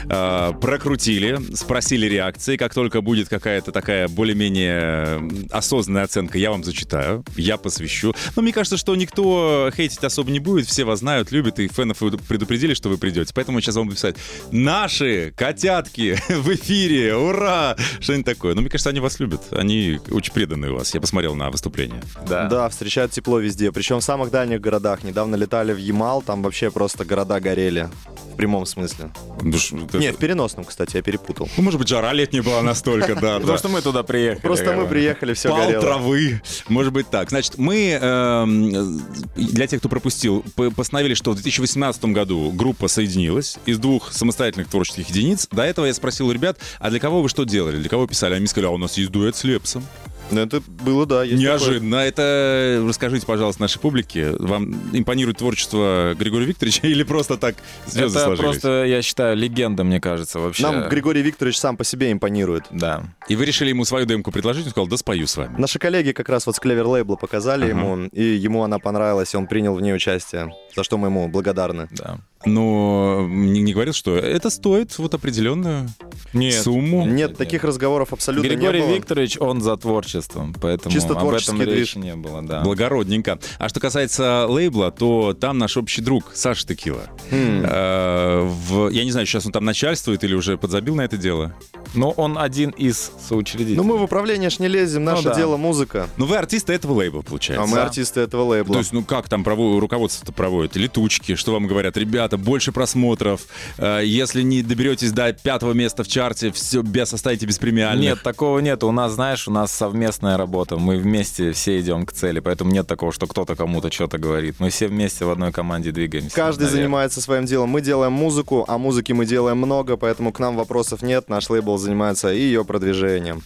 Э, 0.10 0.54
прокрутили, 0.60 1.40
спросили 1.56 2.08
реакции. 2.08 2.58
Как 2.58 2.74
только 2.74 3.02
будет 3.02 3.30
какая-то 3.30 3.72
такая 3.72 4.08
более-менее 4.08 5.48
осознанная 5.52 6.04
оценка, 6.04 6.38
я 6.38 6.52
вам 6.52 6.64
зачитаю, 6.64 7.24
я 7.36 7.58
посвящу. 7.58 8.14
Но 8.36 8.42
мне 8.42 8.52
кажется, 8.52 8.78
что 8.78 8.96
никто 8.96 9.72
хейтить 9.76 10.04
особо 10.04 10.32
не 10.32 10.40
будет. 10.40 10.68
Все 10.68 10.84
вас 10.84 11.00
знают, 11.00 11.32
любят, 11.32 11.60
и 11.60 11.68
фенов 11.68 12.00
предупредили, 12.28 12.74
что 12.74 12.90
вы 12.90 12.98
придете. 12.98 13.32
Поэтому 13.34 13.58
я 13.58 13.62
сейчас 13.62 13.76
вам 13.76 13.86
буду 13.86 13.96
писать 13.96 14.16
«Наши 14.52 15.34
котятки 15.36 16.18
в 16.30 16.54
эфире! 16.54 17.16
Ура!» 17.16 17.76
Что-нибудь 18.00 18.26
такое. 18.26 18.56
Но 18.56 18.62
мне 18.62 18.70
кажется, 18.70 18.90
они 18.90 19.00
вас 19.00 19.20
любят. 19.20 19.42
Они 19.52 20.00
очень 20.10 20.34
преданные 20.34 20.72
у 20.72 20.76
вас. 20.76 20.94
Я 20.94 21.02
посмотрел 21.02 21.36
на 21.36 21.50
выступление. 21.50 22.02
Да. 22.28 22.48
Да, 22.48 22.70
встречают 22.70 23.12
тепло 23.12 23.40
везде. 23.40 23.72
Причем 23.72 24.00
в 24.00 24.04
самых 24.04 24.32
дальних 24.32 24.60
городах. 24.62 25.04
Недавно 25.04 25.36
летали 25.36 25.74
в 25.74 25.78
Ямал, 25.78 26.22
там 26.22 26.41
вообще 26.42 26.72
просто 26.72 27.06
города 27.06 27.40
горели. 27.40 27.90
В 28.34 28.36
прямом 28.42 28.66
смысле. 28.66 29.12
Ш- 29.58 29.76
это- 29.78 29.98
Нет, 30.00 30.16
в 30.16 30.18
переносном, 30.18 30.66
кстати, 30.66 30.96
я 30.96 31.02
перепутал. 31.04 31.48
Ну, 31.58 31.64
может 31.64 31.80
быть, 31.80 31.88
жара 31.90 32.12
летняя 32.14 32.42
была 32.42 32.62
настолько, 32.62 33.14
да. 33.16 33.40
Потому 33.40 33.58
что 33.58 33.70
мы 33.70 33.82
туда 33.82 34.04
приехали. 34.04 34.42
Просто 34.42 34.74
мы 34.74 34.88
приехали, 34.88 35.34
все 35.34 35.50
Пал 35.50 35.60
горело. 35.66 35.82
травы. 35.82 36.42
Может 36.68 36.94
быть 36.94 37.10
так. 37.10 37.30
Значит, 37.30 37.58
мы, 37.58 37.92
эм, 38.02 39.02
для 39.36 39.68
тех, 39.68 39.80
кто 39.80 39.90
пропустил, 39.90 40.44
п- 40.56 40.72
постановили, 40.72 41.14
что 41.14 41.32
в 41.32 41.36
2018 41.36 42.14
году 42.14 42.52
группа 42.52 42.88
соединилась 42.88 43.58
из 43.66 43.78
двух 43.80 44.12
самостоятельных 44.12 44.70
творческих 44.70 45.10
единиц. 45.10 45.48
До 45.52 45.62
этого 45.64 45.86
я 45.86 45.94
спросил 45.94 46.28
у 46.28 46.32
ребят, 46.32 46.58
а 46.80 46.90
для 46.90 47.00
кого 47.00 47.22
вы 47.22 47.30
что 47.30 47.44
делали? 47.44 47.78
Для 47.78 47.90
кого 47.90 48.08
писали? 48.08 48.34
Они 48.36 48.48
сказали, 48.48 48.68
а 48.68 48.74
у 48.74 48.78
нас 48.78 48.98
есть 48.98 49.12
дуэт 49.12 49.36
с 49.36 49.44
Лепсом. 49.44 49.86
Ну, 50.32 50.42
это 50.42 50.62
было, 50.68 51.06
да. 51.06 51.26
Неожиданно. 51.26 51.96
Это 51.96 52.84
расскажите, 52.88 53.26
пожалуйста, 53.26 53.62
нашей 53.62 53.80
публике. 53.80 54.32
Вам 54.40 54.74
импонирует 54.94 55.38
творчество 55.38 56.16
Григория 56.18 56.46
Викторовича 56.46 56.88
или 56.88 57.04
просто 57.04 57.38
так 57.38 57.56
звезды 57.86 58.18
Это 58.18 58.26
сложились? 58.28 58.40
просто, 58.52 58.84
я 58.86 59.02
считаю, 59.02 59.36
легенда, 59.38 59.84
мне 59.84 60.00
кажется, 60.00 60.40
вообще. 60.40 60.64
такое. 60.64 60.80
Нам 60.82 60.90
Григорий 60.90 61.22
Викторович 61.22 61.58
сам 61.60 61.78
по 61.78 61.84
себе 61.84 62.12
импонирует. 62.12 62.64
Да. 62.72 63.04
И 63.28 63.36
вы 63.36 63.46
решили 63.46 63.70
ему 63.70 63.86
свою 63.86 64.06
демку 64.06 64.32
предложить? 64.32 64.66
Он 64.66 64.72
сказал, 64.72 64.88
да 64.88 64.98
спою 64.98 65.28
с 65.28 65.36
вами. 65.38 65.56
Наши 65.58 65.80
коллеги 65.80 66.12
как 66.12 66.30
раз 66.30 66.46
вот 66.46 66.56
с 66.56 66.60
Клевер 66.60 66.88
Лейбла 66.88 67.16
показали 67.16 67.66
Ага. 67.66 67.72
ему, 67.80 68.06
и 68.08 68.24
ему 68.24 68.64
она 68.64 68.80
понравилась, 68.80 69.34
и 69.34 69.38
он 69.38 69.48
принял 69.48 69.74
в 69.76 69.82
ней 69.82 69.94
участие, 69.94 70.54
за 70.76 70.84
что 70.84 70.98
мы 70.98 71.08
ему 71.10 71.28
благодарны. 71.28 71.88
Да. 71.92 72.20
Но 72.46 73.28
не, 73.30 73.62
не 73.62 73.74
говорил, 73.74 73.94
что 73.94 74.16
это 74.18 74.50
стоит 74.50 74.98
вот 74.98 75.14
определенную 75.14 75.88
Нет. 76.34 76.56
сумму. 76.64 77.06
Нет, 77.06 77.30
нет. 77.32 77.38
таких 77.38 77.64
разговоров 77.64 78.14
абсолютно 78.14 78.48
Григорий 78.48 78.80
не 78.82 78.88
было. 78.88 78.96
Викторович, 78.96 79.38
он 79.40 79.62
за 79.62 79.78
творчеством, 79.78 80.56
поэтому 80.60 80.94
Чисто 80.94 81.14
об 81.20 81.30
этом 81.30 81.62
речи 81.62 81.72
движ. 81.72 81.96
не 81.98 82.16
было, 82.16 82.42
да. 82.42 82.62
Благородненько. 82.62 83.40
А 83.60 83.70
что 83.70 83.80
касается 83.80 84.48
лейбла, 84.48 84.92
то 84.92 85.34
там 85.34 85.58
наш 85.58 85.78
общий 85.78 86.02
друг 86.02 86.32
Саша 86.34 86.66
Текила. 86.68 87.04
Хм. 87.30 87.64
Э, 87.64 88.42
в- 88.44 88.90
я 88.90 89.04
не 89.04 89.12
знаю, 89.12 89.28
сейчас 89.28 89.46
он 89.46 89.52
там 89.52 89.64
начальствует 89.66 90.24
или 90.24 90.34
уже 90.34 90.58
подзабил 90.58 90.96
на 90.96 91.02
это 91.02 91.18
дело. 91.18 91.54
Но 91.94 92.12
он 92.12 92.38
один 92.38 92.70
из 92.72 93.12
соучредителей. 93.28 93.76
Ну 93.78 93.84
мы 93.84 93.98
в 93.98 94.04
управление 94.04 94.50
ж 94.50 94.60
не 94.60 94.68
лезем, 94.68 95.04
наше 95.04 95.24
да. 95.24 95.36
дело 95.36 95.58
музыка. 95.58 96.08
Но 96.18 96.26
вы 96.26 96.38
артисты 96.38 96.74
этого 96.74 96.94
лейбла, 96.94 97.22
получается. 97.22 97.64
А 97.64 97.68
мы 97.68 97.76
Да. 97.76 97.84
артисты 97.86 98.22
этого 98.22 98.44
лейбла. 98.44 98.74
То 98.74 98.80
есть, 98.80 98.94
ну 98.94 99.04
как 99.04 99.28
там 99.30 99.44
прово- 99.44 99.80
руководство-то 99.80 100.32
проводит? 100.32 100.76
Летучки, 100.76 101.36
что 101.36 101.54
вам 101.54 101.68
говорят? 101.68 101.98
Ребята, 101.98 102.38
больше 102.38 102.72
просмотров. 102.72 103.42
Э, 103.78 104.02
если 104.04 104.42
не 104.42 104.62
доберетесь 104.62 105.12
до 105.12 105.34
пятого 105.34 105.74
места 105.74 106.04
в 106.04 106.08
чарте, 106.08 106.52
все, 106.52 106.82
без 106.82 107.14
оставите 107.14 107.46
без 107.46 107.60
премиальных. 107.60 108.04
Нет, 108.04 108.24
такого 108.24 108.60
нет. 108.60 108.84
У 108.84 108.92
нас, 108.92 109.14
знаешь, 109.14 109.48
у 109.48 109.52
нас 109.52 109.72
совместная 109.72 110.38
работа. 110.38 110.78
Мы 110.78 110.98
вместе 110.98 111.52
все 111.52 111.80
идем 111.80 112.06
к 112.06 112.14
цели, 112.14 112.40
поэтому 112.40 112.72
нет 112.72 112.88
такого, 112.88 113.12
что 113.12 113.28
кто-то 113.28 113.56
кому-то 113.56 113.92
что-то 113.92 114.18
говорит. 114.18 114.56
Мы 114.60 114.70
все 114.70 114.88
вместе 114.88 115.26
в 115.26 115.30
одной 115.32 115.52
команде 115.52 115.92
двигаемся. 115.92 116.36
Каждый 116.36 116.64
наверх. 116.64 116.76
занимается 116.78 117.22
своим 117.22 117.46
делом. 117.46 117.70
Мы 117.70 117.82
делаем 117.82 118.14
музыку, 118.14 118.66
а 118.68 118.78
музыки 118.78 119.12
мы 119.12 119.26
делаем 119.26 119.58
много, 119.58 119.98
поэтому 119.98 120.32
к 120.32 120.40
нам 120.40 120.56
вопросов 120.56 121.02
нет. 121.02 121.30
Наш 121.30 121.50
лейбл 121.50 121.78
занимается 121.82 122.32
и 122.34 122.40
ее 122.40 122.64
продвижением. 122.64 123.42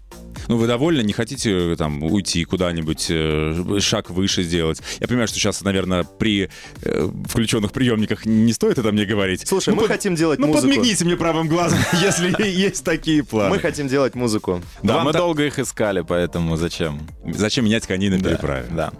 Ну, 0.48 0.58
вы 0.58 0.68
довольны? 0.68 1.02
Не 1.02 1.14
хотите 1.14 1.72
э, 1.72 1.76
там 1.76 2.04
уйти 2.04 2.44
куда-нибудь, 2.46 3.08
э, 3.10 3.80
шаг 3.80 4.12
выше 4.12 4.44
сделать? 4.44 4.80
Я 5.00 5.08
понимаю, 5.08 5.28
что 5.28 5.38
сейчас, 5.40 5.62
наверное, 5.62 6.04
при 6.04 6.52
э, 6.84 7.10
включенных 7.28 7.72
приемниках 7.72 8.28
не 8.28 8.54
стоит 8.54 8.78
это 8.78 8.92
мне 8.92 9.06
говорить. 9.06 9.48
Слушай, 9.48 9.70
Ну, 9.70 9.78
мы 9.78 9.82
под- 9.84 9.92
хотим 9.94 10.14
делать 10.14 10.38
Ну, 10.38 10.48
музыку. 10.48 10.68
подмигните 10.68 11.04
мне 11.06 11.16
правым 11.16 11.48
глазом, 11.48 11.80
если 12.00 12.32
есть 12.48 12.84
такие 12.84 13.24
планы. 13.24 13.50
Мы 13.56 13.60
хотим 13.60 13.88
делать 13.88 14.14
музыку. 14.14 14.62
Да, 14.84 15.04
мы 15.04 15.14
долго 15.14 15.44
их 15.48 15.58
искали, 15.58 16.02
поэтому 16.02 16.58
зачем? 16.58 17.00
Зачем 17.34 17.66
менять 17.66 17.88
коней 17.88 18.10
на 18.10 18.20
Да, 18.20 18.30
переправе? 18.30 18.68
Да. 18.72 18.92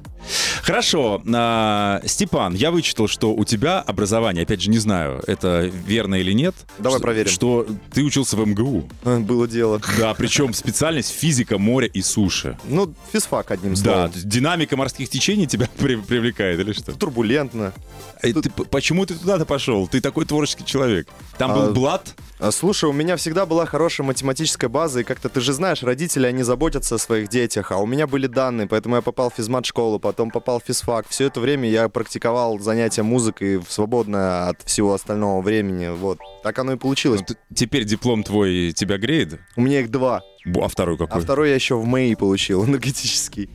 Хорошо. 0.64 1.22
а, 1.32 2.02
Степан, 2.06 2.56
я 2.56 2.72
вычитал, 2.72 3.08
что 3.08 3.32
у 3.36 3.46
тебя 3.46 3.80
образование, 3.82 4.42
опять 4.42 4.62
же, 4.62 4.72
не 4.72 4.80
знаю, 4.80 5.22
это 5.28 5.70
верно 5.86 6.16
или 6.16 6.32
нет. 6.32 6.56
Давай 6.80 6.98
что- 6.98 7.04
проверим. 7.04 7.30
Что 7.32 7.68
ты 7.94 8.02
учился 8.04 8.36
в 8.36 8.48
МГУ. 8.48 8.90
Было 9.26 9.48
дело. 9.48 9.82
Да, 9.98 10.14
причем 10.14 10.54
специальность 10.54 11.10
физика 11.12 11.58
моря 11.58 11.88
и 11.88 12.02
суши. 12.02 12.58
Ну, 12.66 12.94
физфак, 13.12 13.52
одним 13.52 13.74
Да, 13.74 13.80
словом. 13.82 14.10
то 14.12 14.16
есть 14.18 14.28
динамика 14.30 14.78
морских 14.78 15.10
течений 15.10 15.48
тебя 15.48 15.68
при- 15.78 15.96
привлекает 15.96 16.60
или 16.60 16.74
что? 16.74 16.92
Турбулентно. 16.94 17.74
Э, 18.22 18.32
ты 18.34 18.50
почему 18.50 19.06
ты 19.06 19.16
туда-то 19.16 19.46
пошел? 19.46 19.88
Ты 19.88 20.02
такой 20.02 20.26
творческий 20.26 20.66
человек. 20.66 21.08
Там 21.38 21.52
А, 21.52 21.56
был 21.56 21.74
блат. 21.74 22.14
А, 22.40 22.52
Слушай, 22.52 22.90
у 22.90 22.94
меня 22.94 23.16
всегда 23.16 23.46
была 23.46 23.66
хорошая 23.66 24.06
математическая 24.06 24.70
база, 24.70 25.00
и 25.00 25.04
как-то 25.04 25.30
ты 25.30 25.40
же 25.42 25.54
знаешь, 25.54 25.84
родители, 25.84 26.26
они 26.28 26.44
заботятся 26.44 26.96
о 26.96 26.98
своих 26.98 27.30
детях, 27.30 27.72
а 27.72 27.78
у 27.78 27.86
меня 27.86 28.08
были 28.08 28.28
данные, 28.28 28.68
поэтому 28.68 28.96
я 28.96 29.02
попал 29.02 29.30
в 29.32 29.36
физмат-школу, 29.36 30.00
потом 30.00 30.32
попал 30.32 30.60
в 30.60 30.64
физфак. 30.68 31.08
Все 31.10 31.26
это 31.26 31.40
время 31.40 31.70
я 31.70 31.88
практиковал 31.90 32.60
занятия 32.60 33.04
музыкой 33.04 33.58
в 33.58 33.66
свободное 33.70 34.50
от 34.50 34.62
всего 34.64 34.94
остального 34.94 35.42
времени. 35.42 35.88
Вот. 35.96 36.20
Так 36.44 36.60
оно 36.60 36.74
и 36.74 36.78
получилось. 36.78 37.22
Т- 37.26 37.36
Теперь 37.54 37.86
диплом 37.86 38.24
твой 38.24 38.74
тебя 38.74 38.98
греет? 38.98 39.15
У 39.56 39.62
меня 39.62 39.82
их 39.82 39.92
два. 39.92 40.22
А 40.62 40.68
второй 40.68 40.96
А 40.96 40.98
какой? 41.00 41.22
второй 41.22 41.50
я 41.50 41.56
еще 41.56 41.76
в 41.76 41.86
МЭИ 41.86 42.16
получил, 42.16 42.64
энергетический. 42.66 43.50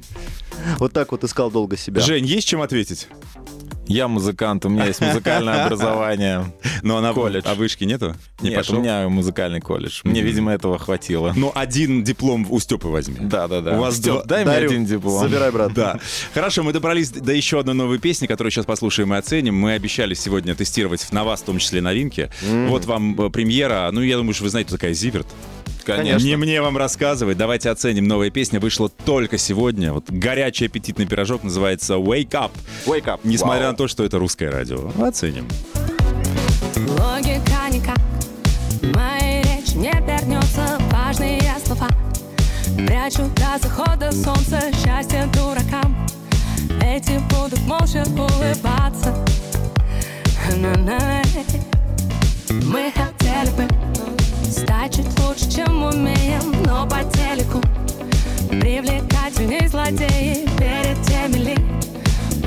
Вот 0.79 0.93
так 0.93 1.13
вот 1.13 1.23
искал 1.25 1.51
долго 1.51 1.77
себя. 1.77 2.01
Жень, 2.01 2.27
есть 2.27 2.49
чем 2.49 2.61
ответить? 2.63 3.09
Я 3.91 4.07
музыкант, 4.07 4.65
у 4.65 4.69
меня 4.69 4.87
есть 4.87 5.01
музыкальное 5.01 5.65
образование. 5.67 6.53
Но 6.83 6.97
она 6.99 7.13
Колледж. 7.13 7.43
А 7.45 7.55
вышки 7.55 7.83
нету? 7.83 8.15
Не 8.41 8.51
Нет, 8.51 8.59
пошел? 8.59 8.77
у 8.77 8.81
меня 8.81 9.09
музыкальный 9.09 9.61
колледж. 9.61 10.01
Мне, 10.05 10.23
видимо, 10.23 10.53
этого 10.53 10.79
хватило. 10.79 11.33
Ну, 11.37 11.51
один 11.55 12.05
диплом 12.05 12.47
у 12.49 12.61
Степы 12.61 12.87
возьми. 12.89 13.17
Да, 13.21 13.49
да, 13.49 13.61
да. 13.61 13.77
У 13.77 13.81
вас 13.81 13.99
два- 13.99 14.23
дай 14.23 14.45
мне 14.45 14.55
один 14.55 14.85
диплом. 14.87 15.21
Забирай, 15.21 15.51
брат. 15.51 15.75
Да. 15.75 15.99
Хорошо, 16.33 16.63
мы 16.63 16.73
добрались 16.73 17.11
до 17.11 17.33
еще 17.33 17.59
одной 17.59 17.75
новой 17.75 17.99
песни, 17.99 18.27
которую 18.29 18.53
сейчас 18.53 18.65
послушаем 18.65 19.13
и 19.13 19.17
оценим. 19.17 19.57
Мы 19.57 19.73
обещали 19.73 20.15
сегодня 20.15 20.55
тестировать 20.55 21.09
на 21.11 21.25
вас, 21.25 21.41
в 21.43 21.45
том 21.47 21.59
числе 21.59 21.81
новинки. 21.81 22.31
Вот 22.43 22.85
вам 22.85 23.21
э, 23.21 23.29
премьера. 23.31 23.89
Ну, 23.93 24.03
я 24.03 24.17
думаю, 24.17 24.35
что 24.35 24.45
вы 24.45 24.51
знаете, 24.51 24.71
такая 24.71 24.93
Зиверт. 24.95 25.27
Конечно. 25.97 26.27
Не 26.27 26.37
мне 26.37 26.61
вам 26.63 26.77
рассказывать. 26.77 27.37
Давайте 27.37 27.71
оценим. 27.71 28.07
Новая 28.07 28.31
песня 28.31 28.61
вышла 28.61 28.89
только 28.89 29.39
сегодня. 29.39 29.93
Вот 29.93 30.05
горячий 30.09 30.67
аппетитный 30.67 31.07
пирожок 31.07 31.43
называется 31.43 31.95
Wake 31.95 32.31
Up. 32.31 32.51
Wake 32.87 33.05
up. 33.05 33.21
Несмотря 33.25 33.65
Вау. 33.65 33.73
на 33.73 33.77
то, 33.77 33.89
что 33.89 34.05
это 34.05 34.19
русское 34.19 34.51
радио. 34.51 34.91
Оценим. 35.01 35.47
Логика 36.77 37.69
никак 37.71 37.99
Моей 38.83 39.43
речи 39.43 39.77
не 39.77 39.91
вернется 39.91 40.79
Важные 40.91 41.43
слова 41.65 41.89
Прячу 42.77 43.31
до 43.37 43.59
захода 43.61 44.13
солнца 44.13 44.61
Счастье 44.83 45.29
дуракам 45.35 46.07
Эти 46.83 47.19
будут 47.31 47.61
молча 47.63 48.05
улыбаться. 48.09 49.15
Мы 52.49 52.93
хотели 52.93 53.51
бы 53.57 53.80
Чуть 54.91 55.07
лучше, 55.21 55.49
чем 55.49 55.85
умеем 55.85 56.63
Но 56.67 56.85
по 56.85 57.05
телеку 57.17 57.61
Привлекательней 58.49 59.69
злодеи 59.69 60.45
Перед 60.59 61.01
теми 61.03 61.37
ли 61.37 61.57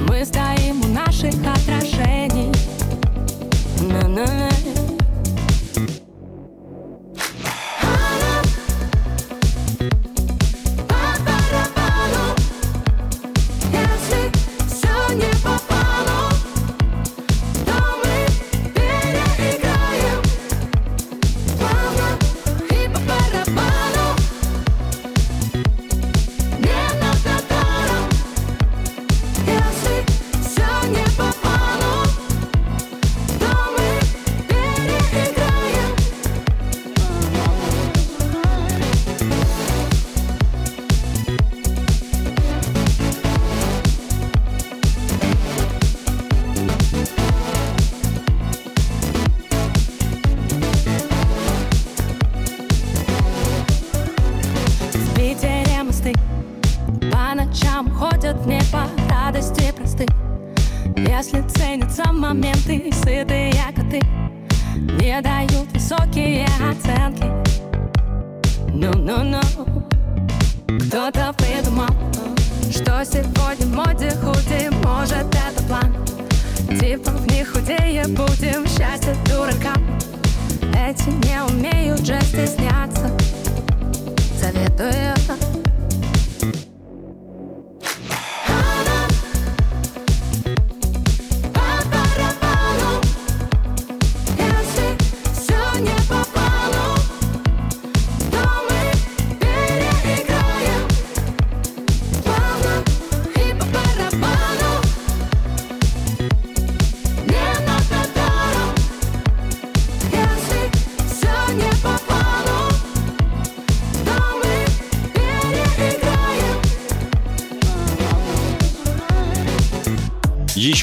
Мы 0.09 0.25
стоим 0.25 0.81
у 0.81 0.87
наших 0.87 1.33
отражений 1.35 2.51
На-на-на. 3.79 4.92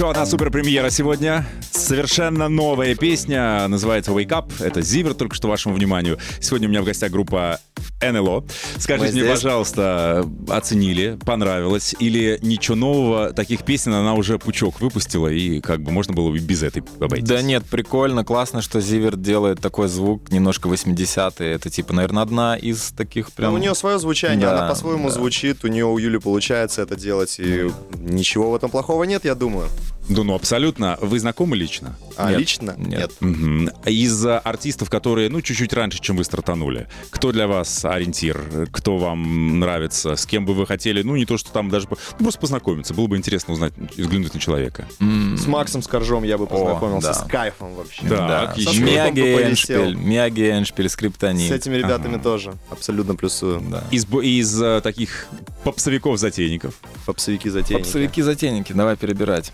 Еще 0.00 0.08
одна 0.08 0.24
супер 0.24 0.50
премьера 0.50 0.88
сегодня. 0.88 1.46
Совершенно 1.72 2.48
новая 2.48 2.94
песня, 2.94 3.68
называется 3.68 4.12
Wake 4.12 4.28
Up. 4.28 4.64
Это 4.64 4.80
Зивер, 4.80 5.12
только 5.12 5.34
что 5.34 5.46
вашему 5.46 5.74
вниманию. 5.74 6.18
Сегодня 6.40 6.68
у 6.68 6.70
меня 6.70 6.80
в 6.80 6.86
гостях 6.86 7.10
группа 7.10 7.60
НЛО. 8.00 8.44
Скажите 8.78 9.12
мне, 9.12 9.24
пожалуйста, 9.30 10.26
оценили, 10.48 11.18
понравилось 11.26 11.94
или 11.98 12.38
ничего 12.40 12.76
нового, 12.76 13.32
таких 13.34 13.62
песен 13.62 13.92
она 13.92 14.14
уже 14.14 14.38
пучок 14.38 14.80
выпустила 14.80 15.28
и 15.28 15.60
как 15.60 15.82
бы 15.82 15.90
можно 15.90 16.14
было 16.14 16.30
бы 16.30 16.38
без 16.38 16.62
этой 16.62 16.82
обойтись? 16.98 17.28
Да 17.28 17.42
нет, 17.42 17.64
прикольно, 17.66 18.24
классно, 18.24 18.62
что 18.62 18.80
Зиверт 18.80 19.20
делает 19.20 19.60
такой 19.60 19.88
звук, 19.88 20.30
немножко 20.30 20.68
80-е. 20.68 21.52
Это 21.52 21.68
типа, 21.68 21.92
наверное, 21.92 22.22
одна 22.22 22.56
из 22.56 22.92
таких 22.92 23.32
прям... 23.32 23.52
у 23.52 23.58
нее 23.58 23.74
свое 23.74 23.98
звучание, 23.98 24.46
Да, 24.46 24.58
она 24.58 24.68
по-своему 24.68 25.08
да. 25.08 25.14
звучит, 25.14 25.62
у 25.64 25.68
нее 25.68 25.84
у 25.84 25.98
Юли 25.98 26.18
получается 26.18 26.80
это 26.80 26.96
делать, 26.96 27.36
и 27.38 27.70
ничего 27.98 28.50
в 28.50 28.54
этом 28.54 28.70
плохого 28.70 29.04
нет, 29.04 29.26
я 29.26 29.34
думаю. 29.34 29.68
Да 30.08 30.24
ну 30.24 30.34
абсолютно. 30.34 30.98
Вы 31.00 31.20
знакомы 31.20 31.56
лично? 31.56 31.96
А 32.16 32.30
Нет. 32.30 32.40
лично? 32.40 32.74
Нет. 32.76 33.12
Мгм. 33.20 33.70
Из 33.86 34.26
а, 34.26 34.38
артистов, 34.40 34.90
которые, 34.90 35.28
ну, 35.30 35.40
чуть-чуть 35.40 35.72
раньше, 35.72 36.00
чем 36.00 36.16
вы 36.16 36.24
стартанули, 36.24 36.88
кто 37.10 37.32
для 37.32 37.46
вас 37.46 37.84
ориентир? 37.84 38.68
Кто 38.72 38.98
вам 38.98 39.60
нравится? 39.60 40.16
С 40.16 40.26
кем 40.26 40.44
бы 40.44 40.54
вы 40.54 40.66
хотели, 40.66 41.02
ну, 41.02 41.16
не 41.16 41.26
то, 41.26 41.36
что 41.38 41.52
там 41.52 41.70
даже... 41.70 41.86
ну, 41.90 42.24
просто 42.24 42.40
познакомиться. 42.40 42.94
Было 42.94 43.06
бы 43.06 43.16
интересно 43.16 43.54
узнать, 43.54 43.72
взглянуть 43.96 44.34
на 44.34 44.40
человека. 44.40 44.86
С 44.98 45.46
Максом 45.46 45.82
Скоржом 45.82 46.24
я 46.24 46.38
бы 46.38 46.46
познакомился 46.46 47.08
да. 47.08 47.14
с 47.14 47.22
кайфом 47.28 47.74
вообще. 47.74 48.02
Да, 48.02 48.26
Да, 48.26 48.54
Мияги. 48.56 49.20
Эншпиль, 49.20 49.94
Мияги 49.94 50.50
Эншпиль, 50.50 50.88
Скриптонит. 50.88 51.48
С 51.48 51.52
этими 51.52 51.76
ребятами 51.76 52.20
тоже 52.20 52.54
абсолютно 52.70 53.14
плюсую. 53.14 53.60
Да. 53.60 53.84
Из, 53.90 54.04
из 54.06 54.60
а, 54.62 54.80
таких 54.80 55.26
попсовиков-затейников. 55.64 56.74
Попсовики-затейники. 57.06 57.84
Попсовики-затейники, 57.84 58.72
давай 58.72 58.96
перебирать. 58.96 59.52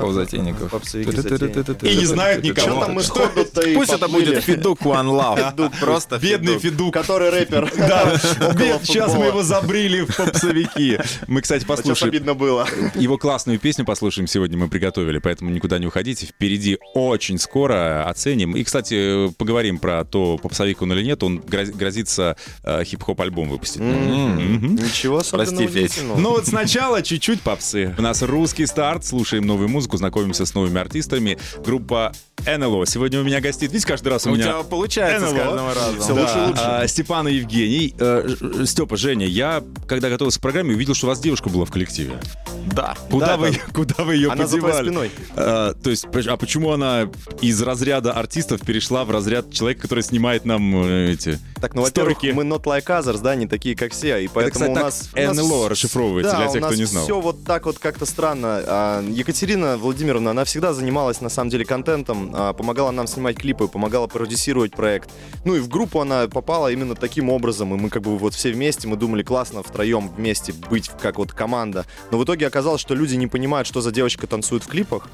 Попсовиков-затейников. 0.00 0.70
Попсовики-затейники. 0.70 1.86
И 1.86 1.96
не 1.96 2.06
знают 2.06 2.44
никого. 2.44 2.68
Что 2.70 2.80
там 2.80 2.92
мы 2.94 3.02
сходу-то 3.02 3.60
и 3.62 3.74
Пусть 3.74 3.92
это 3.92 4.08
будет 4.08 4.42
Федук 4.44 4.80
One 4.82 5.06
Love. 5.06 5.50
Федук, 5.50 5.72
Просто 5.80 6.18
Бедный 6.18 6.58
Федук. 6.58 6.92
Который 6.94 7.30
рэпер. 7.30 7.72
Да, 7.84 8.18
сейчас 8.82 9.14
мы 9.14 9.26
его 9.26 9.42
забрили 9.42 10.02
в 10.02 10.16
попсовики. 10.16 10.98
Мы, 11.26 11.40
кстати, 11.42 11.64
послушаем. 11.64 12.10
обидно 12.10 12.34
было? 12.34 12.66
Его 12.94 13.18
классную 13.18 13.58
песню 13.58 13.84
послушаем 13.84 14.26
сегодня, 14.26 14.56
мы 14.56 14.68
приготовили, 14.68 15.18
поэтому 15.18 15.50
никуда 15.50 15.78
не 15.78 15.86
уходите. 15.86 16.26
Впереди 16.26 16.78
очень 16.94 17.38
скоро 17.38 18.08
оценим. 18.08 18.56
И, 18.56 18.64
кстати, 18.64 19.28
поговорим 19.34 19.78
про 19.78 20.04
то, 20.04 20.38
попсовик 20.38 20.82
он 20.82 20.92
или 20.92 21.02
нет. 21.02 21.22
Он 21.22 21.38
гроз- 21.40 21.72
грозится 21.72 22.36
э, 22.62 22.84
хип-хоп 22.84 23.20
альбом 23.20 23.48
выпустить. 23.48 23.80
Мгм. 23.80 24.76
Ничего 24.76 25.18
особенно 25.18 25.44
Прости, 25.46 25.66
Федь. 25.66 26.00
Ну 26.16 26.30
вот 26.30 26.46
сначала 26.46 27.02
чуть-чуть 27.02 27.40
попсы. 27.42 27.94
У 27.98 28.02
нас 28.02 28.22
русский 28.22 28.66
старт, 28.66 29.04
слушаем 29.04 29.46
новую 29.46 29.68
музыку, 29.74 29.96
знакомимся 29.98 30.46
с 30.46 30.54
новыми 30.54 30.80
артистами. 30.80 31.36
Группа 31.64 32.12
НЛО. 32.46 32.86
Сегодня 32.86 33.20
у 33.20 33.24
меня 33.24 33.40
гостит, 33.40 33.72
видите, 33.72 33.86
каждый 33.88 34.08
раз 34.08 34.26
у, 34.26 34.30
У 34.30 34.34
меня... 34.34 34.44
тебя 34.44 34.62
получается 34.62 35.28
с 35.28 35.32
НЛО. 35.32 35.42
каждым 35.44 35.66
разом. 35.68 36.00
Всё 36.00 36.14
Да, 36.14 36.20
лучше 36.22 36.38
и 36.38 36.46
лучше. 36.48 36.62
а, 36.64 36.86
Степан 36.88 37.28
и 37.28 37.34
Евгений. 37.34 37.94
Э, 37.98 38.64
Степа, 38.66 38.96
Женя, 38.96 39.26
я, 39.26 39.62
когда 39.88 40.08
готовился 40.08 40.38
к 40.38 40.42
программе, 40.42 40.74
увидел, 40.74 40.94
что 40.94 41.06
у 41.06 41.10
вас 41.10 41.20
девушка 41.20 41.48
была 41.48 41.64
в 41.64 41.70
коллективе. 41.70 42.18
Да. 42.66 42.96
Куда, 43.10 43.26
Да, 43.26 43.36
вы, 43.36 43.50
да. 43.52 43.58
куда 43.72 44.04
вы 44.04 44.14
ее 44.16 44.30
Она 44.30 44.46
за 44.46 44.58
твоей 44.58 44.74
подевали? 44.76 44.86
спиной. 44.88 45.10
А, 45.36 45.74
то 45.74 45.90
есть, 45.90 46.06
а 46.26 46.36
почему 46.36 46.70
она 46.72 47.10
из 47.40 47.60
разряда 47.62 48.12
артистов 48.12 48.60
перешла 48.62 49.04
в 49.04 49.10
разряд 49.10 49.52
человека, 49.52 49.82
который 49.82 50.02
снимает 50.04 50.44
нам 50.44 50.84
э, 50.84 51.12
эти 51.12 51.38
Так, 51.60 51.74
ну, 51.74 51.82
во-первых, 51.82 52.22
мы 52.22 52.42
not 52.44 52.64
like 52.64 52.86
others, 52.86 53.20
да, 53.20 53.34
не 53.34 53.46
такие, 53.46 53.76
как 53.76 53.92
все, 53.92 54.18
и 54.18 54.28
поэтому 54.28 54.52
кстати, 54.52 54.70
у 54.70 54.74
нас... 54.74 55.10
НЛО 55.14 55.68
расшифровывается 55.68 56.32
да, 56.32 56.38
для 56.38 56.46
тех, 56.48 56.56
у 56.56 56.60
нас 56.60 56.72
кто 56.72 56.80
не 56.80 56.84
знал. 56.84 57.04
все 57.04 57.20
вот 57.20 57.44
так 57.44 57.66
вот 57.66 57.78
как-то 57.78 58.06
странно. 58.06 58.62
А, 58.66 59.04
Екатерина 59.08 59.76
Владимировна, 59.76 60.30
она 60.30 60.44
всегда 60.44 60.72
занималась, 60.72 61.20
на 61.20 61.28
самом 61.28 61.50
деле, 61.50 61.64
контентом, 61.64 62.30
а, 62.34 62.52
помогала 62.52 62.90
нам 62.90 63.06
снимать 63.06 63.36
клипы, 63.36 63.68
помогала 63.68 64.06
продюсировать 64.06 64.72
проект. 64.72 65.10
Ну 65.44 65.54
и 65.54 65.60
в 65.60 65.68
группу 65.68 66.00
она 66.00 66.28
попала 66.28 66.70
именно 66.70 66.94
таким 66.94 67.30
образом, 67.30 67.74
и 67.74 67.78
мы 67.78 67.90
как 67.90 68.02
бы 68.02 68.16
вот 68.18 68.34
все 68.34 68.52
вместе, 68.52 68.88
мы 68.88 68.96
думали, 68.96 69.22
классно 69.22 69.62
втроем 69.62 70.08
вместе 70.08 70.52
быть 70.52 70.90
как 71.00 71.18
вот 71.18 71.32
команда. 71.32 71.86
Но 72.10 72.18
в 72.18 72.24
итоге 72.24 72.46
оказалось, 72.46 72.80
что 72.80 72.94
люди 72.94 73.14
не 73.14 73.26
понимают, 73.26 73.66
что 73.66 73.80
за 73.80 73.90
девочка 73.90 74.26
танцует 74.26 74.64
в 74.64 74.68
клипах. 74.68 75.08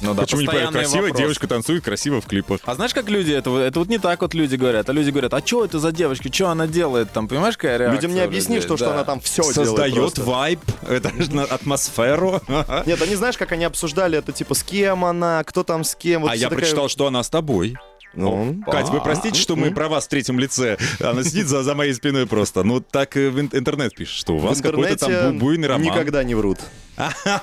Ну 0.00 0.14
да, 0.14 0.22
Почему 0.22 0.42
не 0.42 0.46
понимаю, 0.46 0.70
красиво, 0.70 1.02
вопрос. 1.02 1.18
девушка 1.18 1.48
танцует 1.48 1.84
красиво 1.84 2.20
в 2.20 2.26
клипах. 2.26 2.60
А 2.64 2.74
знаешь, 2.74 2.94
как 2.94 3.08
люди 3.08 3.32
это, 3.32 3.56
это 3.58 3.80
вот 3.80 3.88
не 3.88 3.98
так 3.98 4.22
вот 4.22 4.32
люди 4.32 4.54
говорят, 4.54 4.88
а 4.88 4.92
люди 4.92 5.10
говорят, 5.10 5.34
а 5.34 5.44
что 5.44 5.64
это 5.68 5.78
за 5.78 5.92
девочка, 5.92 6.32
что 6.32 6.48
она 6.48 6.66
делает 6.66 7.12
там, 7.12 7.28
понимаешь, 7.28 7.56
какая 7.56 7.76
реакция? 7.78 7.94
Людям 7.96 8.14
не 8.14 8.20
объясни, 8.20 8.56
людей? 8.56 8.66
что, 8.66 8.76
что 8.76 8.86
Да. 8.86 8.94
она 8.94 9.04
там 9.04 9.20
все 9.20 9.42
Создает 9.42 9.92
делает 9.94 10.14
просто. 10.14 10.22
вайб, 10.22 10.60
это 10.88 11.10
же 11.22 11.30
на- 11.34 11.44
атмосферу. 11.44 12.40
Нет, 12.86 13.00
они 13.02 13.14
знаешь, 13.14 13.36
как 13.36 13.52
они 13.52 13.64
обсуждали 13.64 14.18
это, 14.18 14.32
типа, 14.32 14.54
с 14.54 14.62
кем 14.62 15.04
она, 15.04 15.44
кто 15.44 15.62
там 15.62 15.84
с 15.84 15.94
кем. 15.94 16.22
Вот 16.22 16.30
а 16.30 16.34
я 16.36 16.48
такая- 16.48 16.58
прочитал, 16.64 16.88
что 16.88 17.06
она 17.06 17.22
с 17.22 17.28
тобой. 17.30 17.76
Ну, 18.14 18.60
Кать, 18.66 18.88
вы 18.88 19.00
простите, 19.00 19.38
что 19.38 19.54
мы 19.54 19.70
про 19.70 19.88
вас 19.88 20.06
в 20.06 20.08
третьем 20.08 20.38
лице. 20.38 20.78
Она 20.98 21.22
сидит 21.22 21.46
за, 21.46 21.62
за 21.62 21.74
моей 21.74 21.92
спиной 21.92 22.26
просто. 22.26 22.64
Ну, 22.64 22.80
так 22.80 23.14
в 23.14 23.18
ин- 23.38 23.50
интернет 23.52 23.94
пишет, 23.94 24.16
что 24.16 24.34
у 24.34 24.38
вас 24.38 24.60
какой-то 24.62 24.96
там 24.96 25.10
бу- 25.12 25.38
буйный 25.38 25.68
роман. 25.68 25.82
никогда 25.84 26.24
не 26.24 26.34
врут. 26.34 26.58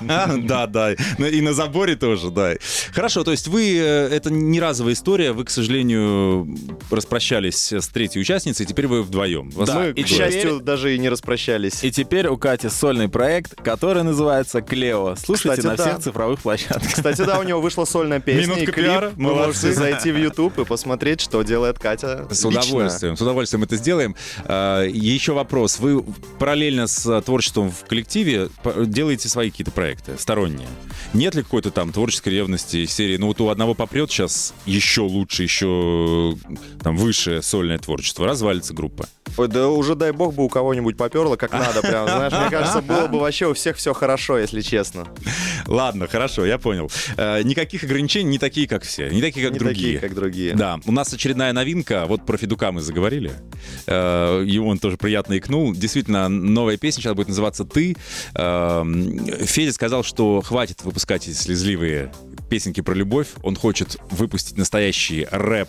Да, 0.00 0.66
да. 0.66 0.94
Ну, 1.18 1.26
И 1.26 1.40
на 1.40 1.52
заборе 1.52 1.96
тоже, 1.96 2.30
да. 2.30 2.54
Хорошо, 2.92 3.24
то 3.24 3.30
есть 3.30 3.48
вы, 3.48 3.76
э, 3.76 4.08
это 4.08 4.30
не 4.30 4.60
разовая 4.60 4.94
история, 4.94 5.32
вы, 5.32 5.44
к 5.44 5.50
сожалению, 5.50 6.48
распрощались 6.90 7.72
с 7.72 7.88
третьей 7.88 8.20
участницей, 8.20 8.66
теперь 8.66 8.86
вы 8.86 9.02
вдвоем. 9.02 9.50
Мы, 9.54 9.90
и 9.90 10.02
к 10.02 10.08
счастью, 10.08 10.60
даже 10.60 10.94
и 10.94 10.98
не 10.98 11.08
распрощались. 11.08 11.82
И 11.84 11.90
теперь 11.90 12.28
у 12.28 12.36
Кати 12.36 12.68
сольный 12.68 13.08
проект, 13.08 13.54
который 13.62 14.02
называется 14.02 14.60
«Клео». 14.60 15.16
Слушайте 15.16 15.62
на 15.66 15.76
да. 15.76 15.84
всех 15.84 15.98
цифровых 16.00 16.40
площадках. 16.40 16.92
Кстати, 16.94 17.22
да, 17.22 17.38
у 17.38 17.42
него 17.42 17.60
вышла 17.60 17.84
сольная 17.84 18.20
песня 18.20 18.54
Минутка 18.54 18.62
и 18.62 18.74
клип. 18.74 19.16
Вы 19.16 19.34
можете 19.34 19.72
зайти 19.72 20.12
в 20.12 20.18
YouTube 20.18 20.58
и 20.58 20.64
посмотреть, 20.64 21.20
что 21.20 21.42
делает 21.42 21.78
Катя 21.78 22.26
С 22.30 22.44
удовольствием, 22.44 23.16
с 23.16 23.20
удовольствием 23.20 23.62
это 23.64 23.76
сделаем. 23.76 24.16
А, 24.44 24.84
Еще 24.84 25.32
вопрос. 25.32 25.78
Вы 25.78 26.02
параллельно 26.38 26.86
с 26.86 27.20
творчеством 27.22 27.70
в 27.70 27.84
коллективе 27.86 28.48
делаете 28.86 29.28
свои 29.28 29.45
какие-то 29.50 29.70
проекты 29.70 30.18
сторонние? 30.18 30.68
Нет 31.14 31.34
ли 31.34 31.42
какой-то 31.42 31.70
там 31.70 31.92
творческой 31.92 32.30
ревности 32.30 32.78
из 32.78 32.92
серии? 32.92 33.16
Ну 33.16 33.28
вот 33.28 33.40
у 33.40 33.48
одного 33.48 33.74
попрет 33.74 34.10
сейчас 34.10 34.52
еще 34.66 35.02
лучше, 35.02 35.42
еще 35.44 36.36
там 36.82 36.96
выше 36.96 37.40
сольное 37.42 37.78
творчество. 37.78 38.26
Развалится 38.26 38.74
группа. 38.74 39.08
Ой, 39.38 39.48
да 39.48 39.68
уже 39.68 39.94
дай 39.94 40.12
бог 40.12 40.34
бы 40.34 40.44
у 40.44 40.48
кого-нибудь 40.48 40.96
поперло 40.96 41.36
как 41.36 41.52
надо, 41.52 41.82
прям, 41.82 42.06
знаешь, 42.06 42.32
мне 42.32 42.50
кажется, 42.50 42.80
было 42.80 43.06
бы 43.06 43.18
вообще 43.18 43.46
у 43.48 43.54
всех 43.54 43.76
все 43.76 43.92
хорошо, 43.92 44.38
если 44.38 44.60
честно. 44.62 45.06
Ладно, 45.66 46.06
хорошо, 46.06 46.46
я 46.46 46.58
понял. 46.58 46.90
Э, 47.16 47.42
Никаких 47.42 47.84
ограничений, 47.84 48.30
не 48.30 48.38
такие, 48.38 48.66
как 48.68 48.84
все, 48.84 49.10
не 49.10 49.20
такие, 49.20 49.44
как 49.44 49.52
Не 49.54 49.58
другие. 49.58 49.94
такие, 49.94 49.98
как 50.00 50.14
другие. 50.14 50.54
Да, 50.54 50.78
у 50.86 50.92
нас 50.92 51.12
очередная 51.12 51.52
новинка. 51.52 52.06
Вот 52.06 52.24
про 52.24 52.36
Федука 52.38 52.72
мы 52.72 52.80
заговорили. 52.80 53.32
Э, 53.86 54.42
И 54.46 54.58
он 54.58 54.78
тоже 54.78 54.96
приятно 54.96 55.36
икнул. 55.36 55.74
Действительно, 55.74 56.28
новая 56.28 56.76
песня 56.78 57.02
сейчас 57.02 57.14
будет 57.14 57.28
называться 57.28 57.64
«Ты». 57.64 57.96
Э, 58.34 58.84
Федя 59.44 59.72
сказал, 59.72 60.02
что 60.04 60.40
хватит 60.40 60.82
выпускать 60.96 61.28
эти 61.28 61.36
слезливые 61.36 62.10
песенки 62.48 62.80
про 62.80 62.94
любовь. 62.94 63.28
Он 63.42 63.54
хочет 63.54 63.98
выпустить 64.10 64.56
настоящий 64.56 65.28
рэп 65.30 65.68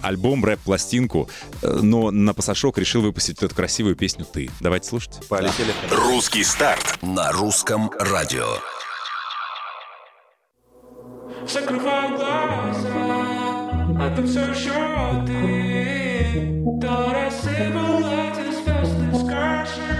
альбом, 0.00 0.44
рэп-пластинку, 0.44 1.28
э, 1.62 1.80
но 1.82 2.12
на 2.12 2.34
пасашок 2.34 2.78
решил 2.78 3.02
выпустить 3.02 3.42
эту 3.42 3.52
красивую 3.52 3.96
песню 3.96 4.24
«Ты». 4.24 4.48
Давайте 4.60 4.86
слушать. 4.86 5.18
Полетели. 5.28 5.72
Русский 5.90 6.44
старт 6.44 6.98
на 7.02 7.32
русском 7.32 7.90
радио. 7.98 8.46
Закрываю 11.48 12.16
глаза, 12.16 13.26
это 14.06 14.24
все 14.24 14.40
еще 14.52 15.24
ты 15.26 16.62
То 16.80 17.12
рассыпал 17.12 17.98
эти 17.98 18.52
звезды 18.54 19.16
с 19.16 19.22
крыши 19.26 19.98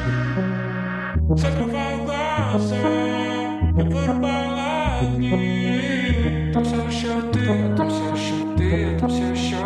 Закрываю 1.34 2.04
глаза, 2.04 2.76
я 3.76 3.84
вырубаю 3.84 4.39
огни 5.00 6.50
Там 6.52 6.64
все 6.64 6.76
еще 6.76 7.20
ты, 7.32 7.46
там 7.76 7.88
все 7.88 8.04
еще 8.14 8.56
ты, 8.56 8.98
там 8.98 9.10
все 9.10 9.32
еще 9.32 9.56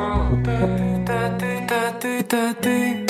ты 0.45 1.05
Да 1.07 1.39
ты, 1.39 1.67
да 1.69 1.93
ты, 2.01 2.25
да 2.29 2.55
ты 2.55 3.04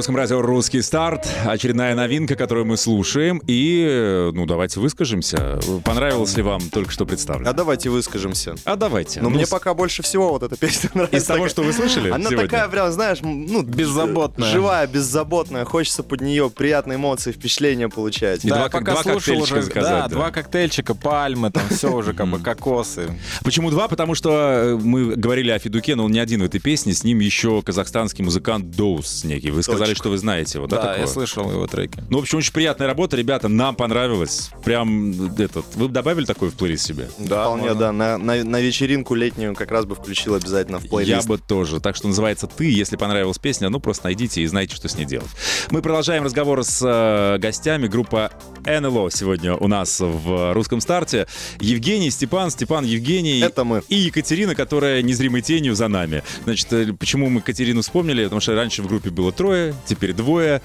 русском 0.00 0.16
радио 0.16 0.40
«Русский 0.40 0.80
старт». 0.80 1.28
Очередная 1.44 1.94
новинка, 1.94 2.34
которую 2.34 2.64
мы 2.64 2.78
слушаем. 2.78 3.38
И, 3.46 3.84
э, 3.86 4.30
ну, 4.32 4.46
давайте 4.46 4.80
выскажемся. 4.80 5.60
Понравилось 5.84 6.34
ли 6.38 6.42
вам 6.42 6.62
только 6.70 6.90
что 6.90 7.04
А 7.04 7.06
представлено? 7.06 7.52
давайте 7.52 7.90
выскажемся. 7.90 8.54
А 8.64 8.76
давайте. 8.76 9.20
Но 9.20 9.28
Ну, 9.28 9.34
мне 9.36 9.44
с- 9.44 9.50
пока 9.50 9.74
больше 9.74 10.02
всего 10.02 10.30
вот 10.30 10.42
эта 10.42 10.56
песня 10.56 10.88
нравится. 10.94 11.16
Из 11.18 11.24
того, 11.24 11.36
Такая- 11.40 11.50
что 11.50 11.62
вы 11.64 11.72
слышали 11.74 12.08
Она 12.08 12.30
сегодня? 12.30 12.48
такая 12.48 12.68
прям, 12.68 12.90
знаешь, 12.92 13.18
ну... 13.20 13.60
Беззаботная. 13.62 14.50
Живая, 14.50 14.86
беззаботная. 14.86 15.66
Хочется 15.66 16.02
под 16.02 16.22
нее 16.22 16.48
приятные 16.48 16.96
эмоции, 16.96 17.32
впечатления 17.32 17.90
получать. 17.90 18.42
И 18.46 18.48
да, 18.48 18.54
два- 18.54 18.64
я 18.64 18.70
пока 18.70 18.92
два 18.92 19.02
слушал 19.02 19.14
коктейльчика 19.34 19.52
уже, 19.58 19.62
заказать, 19.62 19.90
да, 19.90 20.02
да. 20.02 20.08
два 20.08 20.30
коктейльчика, 20.30 20.94
пальмы, 20.94 21.50
там 21.50 21.64
все 21.68 21.92
уже 21.92 22.14
как 22.14 22.26
бы 22.28 22.38
кокосы. 22.38 23.10
Почему 23.44 23.70
два? 23.70 23.86
Потому 23.86 24.14
что 24.14 24.30
э, 24.32 24.76
мы 24.82 25.14
говорили 25.16 25.50
о 25.50 25.58
Федуке, 25.58 25.94
но 25.94 26.04
он 26.06 26.12
не 26.12 26.20
один 26.20 26.40
в 26.40 26.44
этой 26.44 26.58
песне. 26.58 26.94
С 26.94 27.04
ним 27.04 27.18
еще 27.18 27.60
казахстанский 27.60 28.24
музыкант 28.24 28.70
Доус 28.70 29.24
некий. 29.24 29.50
Вы 29.50 29.62
сказали, 29.62 29.89
Точно. 29.90 30.02
что 30.02 30.10
вы 30.10 30.18
знаете 30.18 30.58
его, 30.58 30.66
да, 30.66 30.76
Да, 30.76 30.82
такого? 30.82 31.00
я 31.00 31.06
слышал 31.06 31.50
его 31.50 31.66
треки. 31.66 32.02
Ну, 32.10 32.18
в 32.18 32.22
общем, 32.22 32.38
очень 32.38 32.52
приятная 32.52 32.86
работа, 32.86 33.16
ребята, 33.16 33.48
нам 33.48 33.74
понравилось. 33.74 34.50
Прям 34.64 35.12
этот. 35.36 35.64
Вы 35.74 35.88
бы 35.88 35.92
добавили 35.94 36.24
такой 36.24 36.50
в 36.50 36.54
плейлист 36.54 36.86
себе? 36.86 37.08
Да, 37.18 37.44
Вполне, 37.44 37.62
можно. 37.64 37.78
да. 37.78 37.92
На, 37.92 38.18
на- 38.18 38.44
на 38.44 38.60
вечеринку 38.60 39.14
летнюю 39.14 39.54
как 39.54 39.70
раз 39.70 39.84
бы 39.84 39.94
включил 39.94 40.34
обязательно 40.34 40.78
в 40.78 40.88
плейлист. 40.88 41.22
Я 41.22 41.28
бы 41.28 41.38
тоже. 41.38 41.80
Так 41.80 41.96
что 41.96 42.08
называется 42.08 42.46
«Ты». 42.46 42.70
Если 42.70 42.96
понравилась 42.96 43.38
песня, 43.38 43.68
ну 43.68 43.80
просто 43.80 44.04
найдите 44.06 44.42
и 44.42 44.46
знаете, 44.46 44.76
что 44.76 44.88
с 44.88 44.96
ней 44.96 45.04
делать. 45.04 45.28
Мы 45.70 45.82
продолжаем 45.82 46.24
разговор 46.24 46.64
с 46.64 46.80
э, 46.84 47.38
гостями. 47.38 47.86
Группа 47.86 48.30
НЛО 48.64 49.10
сегодня 49.10 49.54
у 49.54 49.68
нас 49.68 49.98
в 50.00 50.52
русском 50.54 50.80
старте. 50.80 51.26
Евгений, 51.60 52.10
Степан, 52.10 52.50
Степан, 52.50 52.84
Евгений. 52.84 53.40
Это 53.40 53.64
мы. 53.64 53.82
И 53.88 53.96
Екатерина, 53.96 54.54
которая 54.54 55.02
незримой 55.02 55.42
тенью 55.42 55.74
за 55.74 55.88
нами. 55.88 56.22
Значит, 56.44 56.72
э, 56.72 56.92
почему 56.98 57.28
мы 57.28 57.40
Екатерину 57.40 57.82
вспомнили? 57.82 58.24
Потому 58.24 58.40
что 58.40 58.54
раньше 58.54 58.82
в 58.82 58.86
группе 58.86 59.10
было 59.10 59.32
трое, 59.32 59.74
теперь 59.86 60.12
двое. 60.12 60.60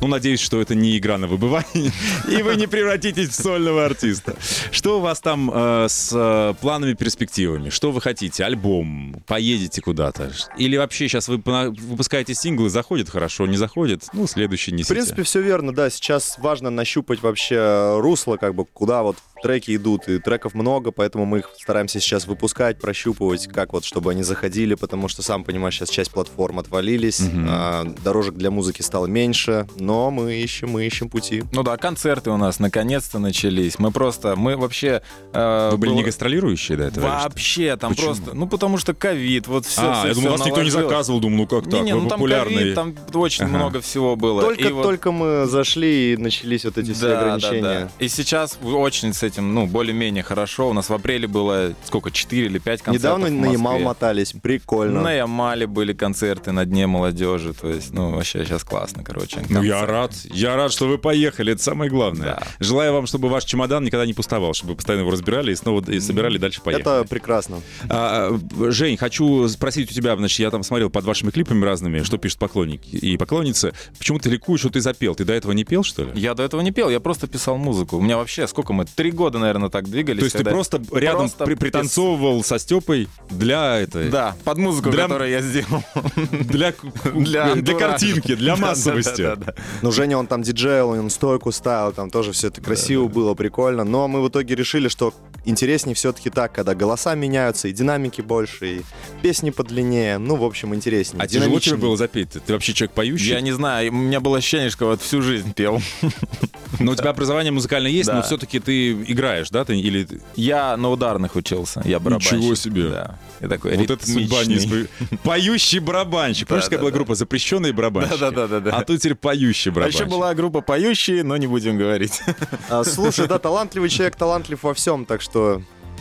Ну, 0.00 0.06
надеюсь, 0.06 0.40
что 0.40 0.62
это 0.62 0.74
не 0.74 0.96
игра 0.96 1.18
на 1.18 1.26
выбывание, 1.26 1.92
и 2.28 2.42
вы 2.42 2.56
не 2.56 2.66
превратитесь 2.66 3.28
в 3.28 3.34
сольного 3.34 3.84
артиста. 3.84 4.34
Что 4.70 4.96
у 4.98 5.00
вас 5.00 5.20
там 5.20 5.50
э, 5.52 5.86
с 5.90 6.10
э, 6.14 6.54
планами, 6.60 6.94
перспективами? 6.94 7.68
Что 7.68 7.92
вы 7.92 8.00
хотите? 8.00 8.44
Альбом? 8.44 9.22
Поедете 9.26 9.82
куда-то? 9.82 10.32
Или 10.56 10.78
вообще 10.78 11.06
сейчас 11.06 11.28
вы 11.28 11.36
выпускаете 11.36 12.34
синглы, 12.34 12.70
заходит 12.70 13.10
хорошо, 13.10 13.46
не 13.46 13.58
заходит? 13.58 14.04
Ну, 14.14 14.26
следующий 14.26 14.70
В 14.70 14.74
несите. 14.74 14.94
принципе, 14.94 15.22
все 15.22 15.42
верно, 15.42 15.74
да. 15.74 15.90
Сейчас 15.90 16.38
важно 16.38 16.70
нащупать 16.70 17.20
вообще 17.22 17.98
русло, 18.00 18.38
как 18.38 18.54
бы, 18.54 18.64
куда 18.64 19.02
вот 19.02 19.16
треки 19.42 19.76
идут, 19.76 20.08
и 20.08 20.18
треков 20.18 20.54
много, 20.54 20.90
поэтому 20.92 21.24
мы 21.24 21.38
их 21.38 21.50
стараемся 21.58 22.00
сейчас 22.00 22.26
выпускать, 22.26 22.78
прощупывать, 22.80 23.46
как 23.48 23.72
вот, 23.72 23.84
чтобы 23.84 24.10
они 24.12 24.22
заходили, 24.22 24.74
потому 24.74 25.08
что, 25.08 25.22
сам 25.22 25.44
понимаешь, 25.44 25.74
сейчас 25.76 25.90
часть 25.90 26.10
платформ 26.10 26.58
отвалились, 26.58 27.20
а, 27.48 27.84
дорожек 28.04 28.34
для 28.34 28.50
музыки 28.50 28.82
стало 28.82 29.06
меньше, 29.06 29.66
но 29.76 30.10
мы 30.10 30.34
ищем, 30.34 30.70
мы 30.70 30.86
ищем 30.86 31.08
пути. 31.08 31.42
Ну 31.52 31.62
да, 31.62 31.76
концерты 31.76 32.30
у 32.30 32.36
нас 32.36 32.58
наконец-то 32.58 33.18
начались. 33.18 33.78
Мы 33.78 33.90
просто, 33.90 34.36
мы 34.36 34.56
вообще... 34.56 35.02
э, 35.32 35.68
Вы 35.72 35.78
были 35.78 35.90
было- 35.90 35.96
не 35.98 36.02
гастролирующие 36.04 36.76
до 36.78 36.84
этого? 36.84 37.06
Вообще, 37.06 37.76
там 37.76 37.90
Почему? 37.92 38.06
просто, 38.14 38.34
ну 38.34 38.46
потому 38.46 38.78
что 38.78 38.94
ковид, 38.94 39.46
вот 39.46 39.66
все. 39.66 39.82
А, 39.82 40.06
я 40.06 40.14
думал, 40.14 40.32
вас 40.32 40.46
никто 40.46 40.62
не 40.62 40.70
заказывал, 40.70 41.20
думаю, 41.20 41.38
ну 41.38 41.46
как 41.46 41.64
так, 41.64 41.74
Не-не, 41.80 41.94
вы 41.94 42.02
ну 42.02 42.08
там 42.08 42.18
популярный. 42.18 42.56
ковид, 42.56 42.74
там 42.74 42.94
очень 43.14 43.44
Ага. 43.44 43.56
много 43.56 43.80
всего 43.80 44.16
было. 44.16 44.40
И 44.40 44.44
вот- 44.44 44.56
Только-только 44.58 45.12
мы 45.12 45.46
зашли, 45.46 46.12
и 46.12 46.16
начались 46.16 46.64
вот 46.64 46.78
эти 46.78 46.92
все 46.92 47.08
Да, 47.08 47.20
ограничения. 47.20 47.62
да, 47.62 47.80
да. 47.80 47.90
И 48.04 48.08
сейчас 48.08 48.58
очень 48.62 49.12
с 49.12 49.22
этим, 49.30 49.54
ну, 49.54 49.66
более-менее 49.66 50.22
хорошо. 50.22 50.68
У 50.68 50.72
нас 50.72 50.90
в 50.90 50.94
апреле 50.94 51.26
было, 51.26 51.72
сколько, 51.84 52.10
4 52.10 52.46
или 52.46 52.58
5 52.58 52.82
концертов 52.82 53.18
Недавно 53.18 53.26
в 53.26 53.46
на 53.48 53.52
Ямал 53.52 53.78
мотались. 53.78 54.34
Прикольно. 54.42 55.00
На 55.00 55.12
Ямале 55.12 55.66
были 55.66 55.92
концерты 55.92 56.52
на 56.52 56.64
Дне 56.64 56.86
молодежи. 56.86 57.54
То 57.54 57.68
есть, 57.68 57.92
ну, 57.92 58.10
вообще 58.10 58.44
сейчас 58.44 58.64
классно, 58.64 59.02
короче. 59.02 59.40
Ну, 59.48 59.62
я 59.62 59.80
концерт. 59.80 59.90
рад. 59.90 60.14
Я 60.32 60.56
рад, 60.56 60.72
что 60.72 60.86
вы 60.86 60.98
поехали. 60.98 61.52
Это 61.52 61.62
самое 61.62 61.90
главное. 61.90 62.26
Да. 62.26 62.42
Желаю 62.58 62.92
вам, 62.92 63.06
чтобы 63.06 63.28
ваш 63.28 63.44
чемодан 63.44 63.84
никогда 63.84 64.06
не 64.06 64.14
пустовал, 64.14 64.54
чтобы 64.54 64.72
вы 64.72 64.76
постоянно 64.76 65.02
его 65.02 65.10
разбирали 65.10 65.52
и 65.52 65.54
снова 65.54 65.82
и 65.90 66.00
собирали, 66.00 66.36
и 66.36 66.38
дальше 66.38 66.60
поехали. 66.60 67.00
Это 67.00 67.08
прекрасно. 67.08 67.60
А, 67.88 68.38
Жень, 68.68 68.96
хочу 68.96 69.48
спросить 69.48 69.90
у 69.90 69.94
тебя, 69.94 70.16
значит, 70.16 70.38
я 70.40 70.50
там 70.50 70.62
смотрел 70.62 70.90
под 70.90 71.04
вашими 71.04 71.30
клипами 71.30 71.64
разными, 71.64 72.02
что 72.02 72.18
пишут 72.18 72.38
поклонники 72.38 72.96
и 72.96 73.16
поклонницы. 73.16 73.72
Почему 73.98 74.18
ты 74.18 74.30
ликуешь, 74.30 74.60
что 74.60 74.70
ты 74.70 74.80
запел? 74.80 75.14
Ты 75.14 75.24
до 75.24 75.32
этого 75.32 75.52
не 75.52 75.64
пел, 75.64 75.82
что 75.82 76.04
ли? 76.04 76.12
Я 76.14 76.34
до 76.34 76.42
этого 76.42 76.60
не 76.60 76.72
пел, 76.72 76.90
я 76.90 77.00
просто 77.00 77.26
писал 77.26 77.56
музыку. 77.56 77.96
У 77.96 78.00
меня 78.00 78.16
вообще, 78.16 78.46
сколько 78.46 78.72
мы, 78.72 78.84
три 78.84 79.10
года, 79.20 79.38
наверное, 79.38 79.68
так 79.68 79.84
двигались. 79.88 80.20
То 80.20 80.24
есть 80.24 80.36
ты 80.38 80.44
просто 80.44 80.80
рядом 80.92 81.20
Просто 81.20 81.44
при- 81.44 81.54
пританцовывал 81.54 82.42
со 82.42 82.58
Степой 82.58 83.06
для 83.28 83.76
этой... 83.78 84.08
Да, 84.08 84.34
под 84.44 84.56
музыку, 84.58 84.90
Для- 84.90 85.02
которую 85.02 85.30
я 85.30 85.42
сделал. 85.42 85.82
Для, 86.30 86.72
для, 87.14 87.52
антуража. 87.52 87.78
картинки, 87.78 88.34
для 88.34 88.56
массовости. 88.66 89.22
да, 89.22 89.36
да, 89.36 89.44
да. 89.46 89.54
Ну, 89.82 89.92
Женя, 89.92 90.16
он 90.16 90.26
там 90.26 90.42
диджейл, 90.42 90.88
он 90.90 91.10
стойку 91.10 91.52
ставил, 91.52 91.92
там 91.92 92.08
тоже 92.10 92.32
все 92.32 92.48
это 92.48 92.60
красиво 92.62 93.08
было, 93.08 93.34
прикольно. 93.34 93.84
Но 93.84 94.08
мы 94.08 94.22
в 94.22 94.28
итоге 94.28 94.54
решили, 94.54 94.88
что 94.88 95.12
интереснее 95.44 95.94
все-таки 95.94 96.30
так, 96.30 96.52
когда 96.52 96.74
голоса 96.74 97.14
меняются, 97.14 97.68
и 97.68 97.72
динамики 97.72 98.20
больше, 98.20 98.76
и 98.76 98.82
песни 99.22 99.50
подлиннее. 99.50 100.18
Ну, 100.18 100.36
в 100.36 100.44
общем, 100.44 100.74
интереснее. 100.74 101.22
А 101.22 101.26
тяжело 101.26 101.58
тебе 101.60 101.76
было 101.76 101.96
запеть? 101.96 102.30
Ты 102.30 102.52
вообще 102.52 102.72
человек 102.72 102.94
поющий? 102.94 103.30
Я 103.30 103.40
не 103.40 103.52
знаю, 103.52 103.90
у 103.92 103.96
меня 103.96 104.20
было 104.20 104.38
ощущение, 104.38 104.70
что 104.70 104.86
вот 104.86 105.02
всю 105.02 105.22
жизнь 105.22 105.52
пел. 105.52 105.80
Но 106.78 106.92
у 106.92 106.94
тебя 106.94 107.10
образование 107.10 107.52
музыкальное 107.52 107.90
есть, 107.90 108.10
но 108.12 108.22
все-таки 108.22 108.60
ты 108.60 108.92
играешь, 108.92 109.50
да? 109.50 109.64
Ты, 109.64 109.78
или 109.78 110.06
Я 110.36 110.76
на 110.76 110.90
ударных 110.90 111.36
учился, 111.36 111.82
я 111.84 111.98
барабанщик. 111.98 112.32
Ничего 112.38 112.54
себе. 112.54 112.88
Да. 112.88 113.18
Я 113.40 113.48
такой 113.48 113.76
вот 113.76 113.90
это 113.90 114.06
судьба 114.06 114.44
не 114.44 114.86
Поющий 115.22 115.78
барабанщик. 115.78 116.48
Помнишь, 116.48 116.64
какая 116.64 116.80
была 116.80 116.90
группа 116.90 117.14
«Запрещенные 117.14 117.72
барабанщики»? 117.72 118.18
Да-да-да-да-да. 118.18 118.76
А 118.76 118.84
тут 118.84 119.00
теперь 119.00 119.14
поющий 119.14 119.70
А 119.70 119.74
барабанщик. 119.74 120.00
еще 120.00 120.10
была 120.10 120.34
группа 120.34 120.60
поющие, 120.60 121.22
но 121.22 121.36
не 121.36 121.46
будем 121.46 121.76
говорить. 121.76 122.20
А, 122.68 122.84
слушай, 122.84 123.26
да, 123.26 123.38
талантливый 123.38 123.88
человек, 123.88 124.16
талантлив 124.16 124.62
во 124.62 124.74
всем, 124.74 125.04
так 125.04 125.20
что 125.22 125.29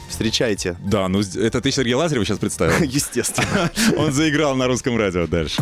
встречайте. 0.10 0.78
Да, 0.86 1.08
ну 1.08 1.22
это 1.22 1.62
ты 1.62 1.72
Сергей 1.72 1.94
Лазарева 1.94 2.26
сейчас 2.26 2.40
представил? 2.40 2.74
Естественно. 2.84 3.72
Он 3.98 4.12
заиграл 4.12 4.56
на 4.56 4.68
русском 4.68 4.98
радио 4.98 5.28
дальше. 5.28 5.62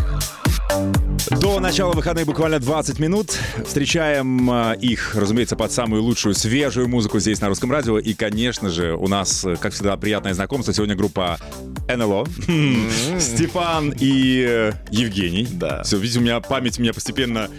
До 1.42 1.60
начала 1.60 1.94
выходных 1.94 2.26
буквально 2.26 2.60
20 2.60 3.00
минут. 3.00 3.38
Встречаем 3.66 4.50
э, 4.50 4.78
их, 4.80 5.16
разумеется, 5.16 5.56
под 5.56 5.72
самую 5.72 6.04
лучшую 6.04 6.36
свежую 6.36 6.88
музыку 6.88 7.20
здесь 7.20 7.42
на 7.42 7.48
русском 7.48 7.72
радио. 7.72 8.00
И, 8.00 8.14
конечно 8.14 8.70
же, 8.70 8.96
у 8.96 9.08
нас, 9.08 9.46
как 9.60 9.74
всегда, 9.74 9.98
приятное 9.98 10.34
знакомство. 10.34 10.74
Сегодня 10.74 10.96
группа 10.96 11.38
НЛО. 11.90 12.28
Степан 13.20 13.94
и 14.00 14.46
э, 14.48 14.72
Евгений. 14.90 15.48
Да. 15.52 15.84
Все, 15.84 15.98
видите, 15.98 16.20
у 16.20 16.22
меня 16.22 16.40
память 16.40 16.80
у 16.80 16.82
меня 16.82 16.94
постепенно... 16.94 17.50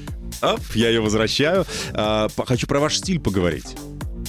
Оп, 0.40 0.60
я 0.74 0.88
ее 0.88 1.00
возвращаю. 1.00 1.66
А, 1.92 2.28
по- 2.28 2.46
хочу 2.46 2.66
про 2.66 2.78
ваш 2.78 2.96
стиль 2.98 3.18
поговорить. 3.18 3.76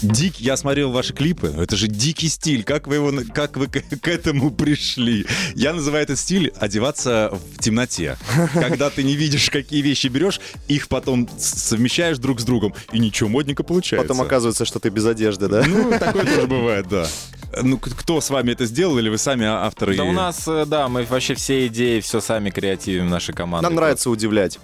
Дик, 0.02 0.38
я 0.38 0.56
смотрел 0.56 0.92
ваши 0.92 1.14
клипы, 1.14 1.54
это 1.58 1.76
же 1.76 1.88
дикий 1.88 2.30
стиль. 2.30 2.64
Как 2.64 2.88
вы 2.88 2.96
его, 2.96 3.12
как 3.34 3.58
вы 3.58 3.68
к, 3.68 3.82
к 3.82 4.08
этому 4.08 4.50
пришли? 4.50 5.26
Я 5.56 5.74
называю 5.74 6.04
этот 6.04 6.18
стиль 6.18 6.54
одеваться 6.58 7.32
в 7.32 7.62
темноте. 7.62 8.18
Когда 8.54 8.90
ты 8.90 9.04
не 9.04 9.16
видишь, 9.16 9.50
какие 9.50 9.82
вещи 9.82 10.08
берешь, 10.08 10.40
их 10.68 10.88
потом 10.88 11.30
совмещаешь 11.38 12.18
друг 12.18 12.40
с 12.40 12.44
другом, 12.44 12.74
и 12.94 13.00
ничего 13.00 13.28
модненько 13.30 13.64
получается. 13.64 14.08
Потом 14.08 14.26
оказывается, 14.26 14.64
что 14.66 14.80
ты 14.80 14.90
без 14.90 15.06
одежды, 15.06 15.48
да? 15.48 15.66
Ну, 15.68 15.98
такое 16.00 16.26
тоже 16.26 16.48
бывает, 16.48 16.88
да. 16.88 17.08
Ну, 17.62 17.78
кто 17.78 18.22
с 18.22 18.30
вами 18.30 18.52
это 18.52 18.66
сделал, 18.66 18.98
или 19.00 19.10
вы 19.10 19.18
сами 19.18 19.46
авторы? 19.46 19.96
Да 19.96 20.04
у 20.04 20.12
нас, 20.12 20.48
э, 20.48 20.66
да, 20.66 20.88
мы 20.88 21.04
вообще 21.04 21.34
все 21.34 21.68
идеи, 21.68 22.00
все 22.00 22.22
сами 22.22 22.50
креативим, 22.50 23.10
нашей 23.10 23.34
команды. 23.34 23.64
Нам 23.64 23.76
нравится 23.76 24.10
удивлять. 24.10 24.60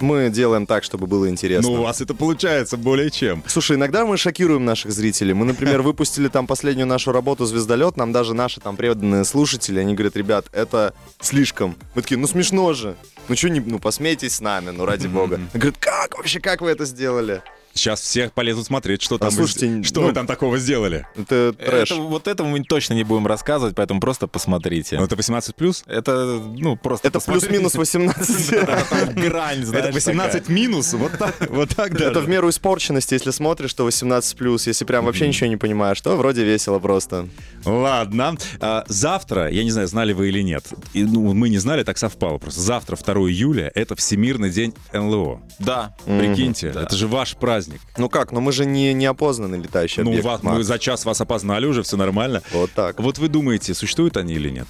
Мы 0.00 0.30
делаем 0.30 0.66
так, 0.66 0.82
чтобы 0.82 1.06
было 1.06 1.28
интересно. 1.28 1.70
Ну, 1.70 1.80
у 1.80 1.82
вас 1.82 2.00
это 2.00 2.14
получается 2.14 2.76
более 2.76 3.10
чем. 3.10 3.42
Слушай, 3.46 3.76
иногда 3.76 4.06
мы 4.06 4.16
шокируем 4.16 4.64
наших 4.64 4.92
зрителей. 4.92 5.34
Мы, 5.34 5.44
например, 5.44 5.82
выпустили 5.82 6.28
там 6.28 6.46
последнюю 6.46 6.86
нашу 6.86 7.12
работу 7.12 7.44
«Звездолет», 7.44 7.96
нам 7.96 8.12
даже 8.12 8.34
наши 8.34 8.60
там 8.60 8.76
преданные 8.76 9.24
слушатели, 9.24 9.78
они 9.78 9.94
говорят, 9.94 10.16
ребят, 10.16 10.46
это 10.52 10.94
слишком. 11.20 11.76
Мы 11.94 12.02
такие, 12.02 12.18
ну 12.18 12.26
смешно 12.26 12.72
же. 12.72 12.96
Ну 13.28 13.36
что, 13.36 13.50
не, 13.50 13.60
ну 13.60 13.78
посмейтесь 13.78 14.36
с 14.36 14.40
нами, 14.40 14.70
ну 14.70 14.86
ради 14.86 15.06
бога. 15.06 15.36
Они 15.36 15.46
говорят, 15.52 15.76
как 15.78 16.16
вообще, 16.16 16.40
как 16.40 16.62
вы 16.62 16.70
это 16.70 16.86
сделали? 16.86 17.42
Сейчас 17.74 18.00
всех 18.00 18.32
полезут 18.32 18.66
смотреть, 18.66 19.00
что 19.02 19.14
А 19.16 19.18
там, 19.18 19.28
вы- 19.28 19.34
слушайте, 19.36 19.82
что 19.84 20.00
ну, 20.00 20.08
вы 20.08 20.12
там 20.12 20.26
такого 20.26 20.58
сделали. 20.58 21.06
Это 21.16 21.52
трэш. 21.52 21.90
Это, 21.90 22.00
вот 22.00 22.26
это 22.26 22.44
мы 22.44 22.62
точно 22.64 22.94
не 22.94 23.04
будем 23.04 23.26
рассказывать, 23.26 23.74
поэтому 23.76 24.00
просто 24.00 24.26
посмотрите. 24.26 24.98
Ну, 24.98 25.04
это 25.04 25.16
18 25.16 25.54
плюс? 25.54 25.84
Это, 25.86 26.40
ну, 26.56 26.76
просто 26.76 27.06
Это 27.06 27.20
плюс-минус 27.20 27.74
18. 27.74 28.50
Там 28.90 29.14
грань, 29.14 29.64
знаешь, 29.64 29.84
Это 29.86 29.94
18 29.94 30.48
минус, 30.48 30.92
вот 30.94 31.12
так, 31.18 31.34
вот 31.48 31.68
так 31.74 31.98
Это 32.00 32.20
в 32.20 32.28
меру 32.28 32.48
испорченности, 32.48 33.14
если 33.14 33.30
смотришь, 33.30 33.72
то 33.74 33.84
18 33.84 34.36
плюс. 34.36 34.66
Если 34.66 34.84
прям 34.84 35.04
вообще 35.04 35.28
ничего 35.28 35.48
не 35.48 35.56
понимаешь, 35.56 36.00
то 36.00 36.16
вроде 36.16 36.44
весело 36.44 36.78
просто. 36.80 37.28
Ладно. 37.64 38.36
А, 38.60 38.84
завтра, 38.88 39.48
я 39.48 39.62
не 39.64 39.70
знаю, 39.70 39.86
знали 39.86 40.12
вы 40.12 40.28
или 40.28 40.42
нет, 40.42 40.64
ну, 40.94 41.32
мы 41.34 41.48
не 41.48 41.58
знали, 41.58 41.84
так 41.84 41.98
совпало 41.98 42.38
просто. 42.38 42.60
Завтра, 42.60 42.96
2 42.96 43.14
июля, 43.30 43.70
это 43.74 43.94
Всемирный 43.94 44.50
день 44.50 44.74
НЛО. 44.92 45.40
Да. 45.58 45.94
Прикиньте, 46.04 46.68
это 46.68 46.96
же 46.96 47.06
ваш 47.06 47.36
праздник. 47.36 47.59
Ну 47.96 48.08
как, 48.08 48.32
но 48.32 48.40
мы 48.40 48.52
же 48.52 48.64
не 48.66 48.92
неопознанный 48.94 49.58
летающий 49.60 50.02
Ну, 50.02 50.10
объект. 50.10 50.24
вас- 50.26 50.42
Макс. 50.42 50.56
мы 50.58 50.64
за 50.64 50.78
час 50.78 51.04
вас 51.04 51.20
опознали 51.20 51.66
уже, 51.66 51.82
все 51.82 51.96
нормально. 51.96 52.42
Вот 52.52 52.70
так. 52.72 53.00
Вот 53.00 53.18
вы 53.18 53.28
думаете, 53.28 53.74
существуют 53.74 54.16
они 54.16 54.34
или 54.34 54.50
нет? 54.50 54.66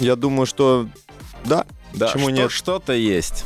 Я 0.00 0.16
думаю, 0.16 0.46
что 0.46 0.88
да. 1.44 1.66
Да, 1.92 2.06
Почему 2.06 2.28
что- 2.28 2.36
нет? 2.36 2.50
Что-то 2.50 2.92
есть. 2.92 3.44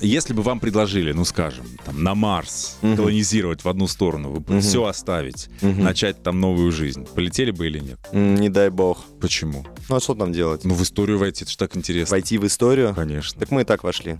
Если 0.00 0.34
бы 0.34 0.42
вам 0.42 0.58
предложили, 0.58 1.12
ну 1.12 1.24
скажем, 1.24 1.64
там, 1.84 2.02
на 2.02 2.16
Марс 2.16 2.78
Мгм. 2.82 2.96
колонизировать 2.96 3.62
в 3.64 3.68
одну 3.68 3.86
сторону, 3.86 4.30
вы 4.32 4.40
бы 4.40 4.54
Мгм. 4.54 4.60
все 4.60 4.84
оставить, 4.86 5.48
Мгм. 5.60 5.84
начать 5.84 6.20
там 6.22 6.40
новую 6.40 6.72
жизнь, 6.72 7.06
полетели 7.14 7.52
бы 7.52 7.66
или 7.68 7.78
нет? 7.78 8.00
Не 8.12 8.48
дай 8.48 8.70
бог. 8.70 9.04
Почему? 9.22 9.64
Ну 9.88 9.96
а 9.96 10.00
что 10.00 10.14
там 10.14 10.32
делать? 10.32 10.64
Ну, 10.64 10.74
в 10.74 10.82
историю 10.82 11.16
войти, 11.18 11.44
это 11.44 11.50
же 11.52 11.56
так 11.56 11.76
интересно. 11.76 12.12
Войти 12.14 12.36
в 12.38 12.46
историю? 12.46 12.92
Конечно. 12.94 13.38
Так 13.40 13.50
мы 13.52 13.62
и 13.62 13.64
так 13.64 13.84
вошли. 13.84 14.16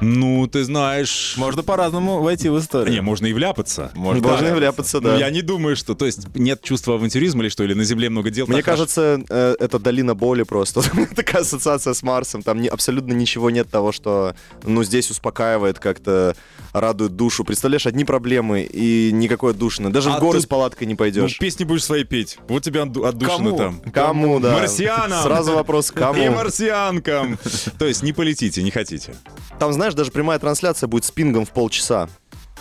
Ну, 0.00 0.46
ты 0.46 0.64
знаешь... 0.64 1.34
Можно 1.36 1.62
по-разному 1.62 2.20
войти 2.22 2.48
в 2.48 2.58
историю. 2.58 2.92
Не, 2.92 3.02
можно 3.02 3.26
и 3.26 3.32
вляпаться. 3.34 3.92
Можно 3.94 4.22
Должны 4.22 4.48
да. 4.48 4.54
вляпаться, 4.56 5.00
Ну, 5.00 5.08
да. 5.10 5.16
я 5.18 5.30
не 5.30 5.42
думаю, 5.42 5.76
что... 5.76 5.94
То 5.94 6.06
есть 6.06 6.34
нет 6.34 6.62
чувства 6.62 6.94
авантюризма 6.94 7.42
или 7.42 7.50
что? 7.50 7.62
Или 7.64 7.74
на 7.74 7.84
Земле 7.84 8.08
много 8.08 8.30
дел? 8.30 8.46
Мне 8.46 8.62
кажется, 8.62 9.22
э, 9.28 9.56
это 9.60 9.78
долина 9.78 10.14
боли 10.14 10.42
просто. 10.42 10.80
Такая 11.14 11.42
ассоциация 11.42 11.92
с 11.92 12.02
Марсом. 12.02 12.42
Там 12.42 12.60
не- 12.62 12.68
абсолютно 12.68 13.12
ничего 13.12 13.50
нет 13.50 13.70
того, 13.70 13.92
что 13.92 14.34
ну, 14.64 14.82
здесь 14.84 15.10
успокаивает, 15.10 15.78
как-то 15.78 16.34
радует 16.72 17.14
душу. 17.16 17.44
Представляешь, 17.44 17.86
одни 17.86 18.04
проблемы 18.04 18.62
и 18.62 19.10
никакой 19.12 19.52
душно. 19.54 19.92
Даже 19.92 20.10
А 20.10 20.16
в 20.16 20.20
горы 20.20 20.38
тут- 20.38 20.44
с 20.44 20.46
палаткой 20.46 20.86
не 20.86 20.94
Ну, 20.94 20.98
пойдешь. 20.98 21.38
песни 21.38 21.64
будешь 21.64 21.84
свои 21.84 22.04
петь. 22.04 22.38
Вот 22.48 22.62
тебе 22.62 22.80
отду- 22.80 23.06
отдушина 23.06 23.36
Кому? 23.50 23.56
там. 23.58 23.80
Кому, 23.92 24.29
да? 24.38 24.52
Марсианам! 24.52 25.22
Сразу 25.22 25.54
вопрос, 25.54 25.90
И 25.90 25.94
кому? 25.94 26.30
марсианкам. 26.30 27.38
То 27.78 27.86
есть 27.86 28.02
не 28.02 28.12
полетите, 28.12 28.62
не 28.62 28.70
хотите. 28.70 29.14
Там, 29.58 29.72
знаешь, 29.72 29.94
даже 29.94 30.12
прямая 30.12 30.38
трансляция 30.38 30.86
будет 30.86 31.04
с 31.04 31.10
пингом 31.10 31.44
в 31.44 31.50
полчаса. 31.50 32.08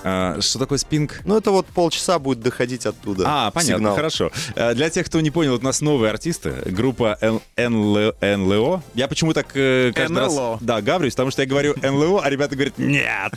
А, 0.04 0.40
что 0.42 0.60
такое 0.60 0.78
спинг? 0.78 1.22
Ну, 1.26 1.38
это 1.38 1.52
вот 1.52 1.66
полчаса 1.68 2.20
будет 2.20 2.42
доходить 2.42 2.86
оттуда. 2.86 3.24
А, 3.28 3.52
понятно, 3.52 3.76
сигнал. 3.78 3.96
хорошо. 3.96 4.32
Э, 4.56 4.74
Для 4.74 4.90
тех, 4.90 5.06
кто 5.08 5.20
не 5.22 5.32
понял, 5.32 5.52
вот 5.54 5.62
у 5.62 5.66
нас 5.66 5.82
новые 5.82 6.10
артисты, 6.12 6.54
группа 6.66 7.18
НЛО. 7.58 8.84
Я 8.94 9.08
почему 9.08 9.34
так 9.34 9.48
э, 9.56 9.92
каждый 9.94 10.14
НЛО. 10.14 10.52
раз... 10.54 10.62
Да, 10.62 10.82
гаврюсь, 10.82 11.14
потому 11.14 11.32
что 11.32 11.42
я 11.42 11.48
говорю 11.48 11.76
НЛО, 11.82 12.22
а 12.24 12.30
ребята 12.30 12.56
говорят, 12.56 12.78
нет, 12.78 13.34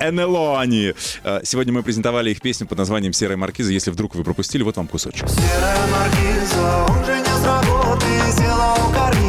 НЛО 0.00 0.60
они. 0.60 0.94
Э, 1.24 1.40
Сегодня 1.44 1.72
мы 1.72 1.82
презентовали 1.82 2.30
их 2.30 2.40
песню 2.40 2.66
под 2.66 2.78
названием 2.78 3.12
«Серая 3.12 3.36
маркиза». 3.36 3.72
Если 3.72 3.90
вдруг 3.90 4.14
вы 4.14 4.24
пропустили, 4.24 4.62
вот 4.62 4.76
вам 4.76 4.88
кусочек. 4.88 5.28
Серая 5.28 5.86
маркиза, 5.88 6.86
он 6.88 7.04
же 7.04 7.18
не 7.18 7.24
с 7.24 7.44
работы 7.44 8.06
Села 8.36 8.74
у 8.76 8.92
карниза, 8.92 9.27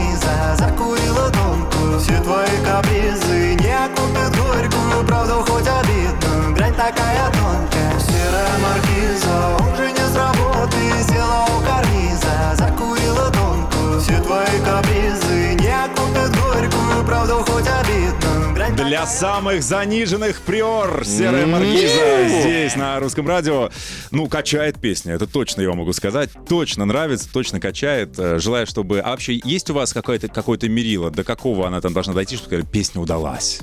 такая 6.91 7.31
тонкая 7.31 7.99
Серая 7.99 8.57
маркиза, 8.59 9.57
он 9.59 9.75
же 9.75 9.91
не 9.91 9.97
с 9.97 10.15
работы 10.15 10.77
Села 11.07 11.45
у 11.55 11.61
карниза, 11.61 12.55
закурила 12.55 13.31
тонкую 13.31 14.01
Все 14.01 14.21
твои 14.21 14.59
капризы 14.65 15.55
не 15.55 15.69
окупят 15.69 16.35
горькую 16.35 17.05
Правду 17.05 17.45
хоть 17.47 17.65
обидную, 17.67 18.53
грань 18.53 18.75
Для 18.75 19.05
самых 19.05 19.63
заниженных 19.63 20.41
приор 20.41 21.03
«Серая 21.05 21.45
маркиза» 21.45 22.27
здесь, 22.27 22.75
на 22.75 22.99
русском 22.99 23.27
радио. 23.27 23.69
Ну, 24.11 24.27
качает 24.27 24.79
песня, 24.79 25.13
это 25.13 25.27
точно 25.27 25.61
я 25.61 25.69
вам 25.69 25.79
могу 25.79 25.93
сказать. 25.93 26.29
Точно 26.47 26.85
нравится, 26.85 27.27
точно 27.31 27.59
качает. 27.59 28.17
Э, 28.17 28.39
Желаю, 28.39 28.67
чтобы... 28.67 28.99
А 28.99 29.11
вообще, 29.11 29.39
есть 29.43 29.69
у 29.69 29.73
вас 29.73 29.93
какое-то 29.93 30.27
какое 30.27 30.57
мерило? 30.63 31.09
До 31.09 31.23
какого 31.23 31.67
она 31.67 31.81
там 31.81 31.93
должна 31.93 32.13
дойти, 32.13 32.35
чтобы 32.35 32.49
сказать, 32.49 32.71
песня 32.71 33.01
удалась? 33.01 33.61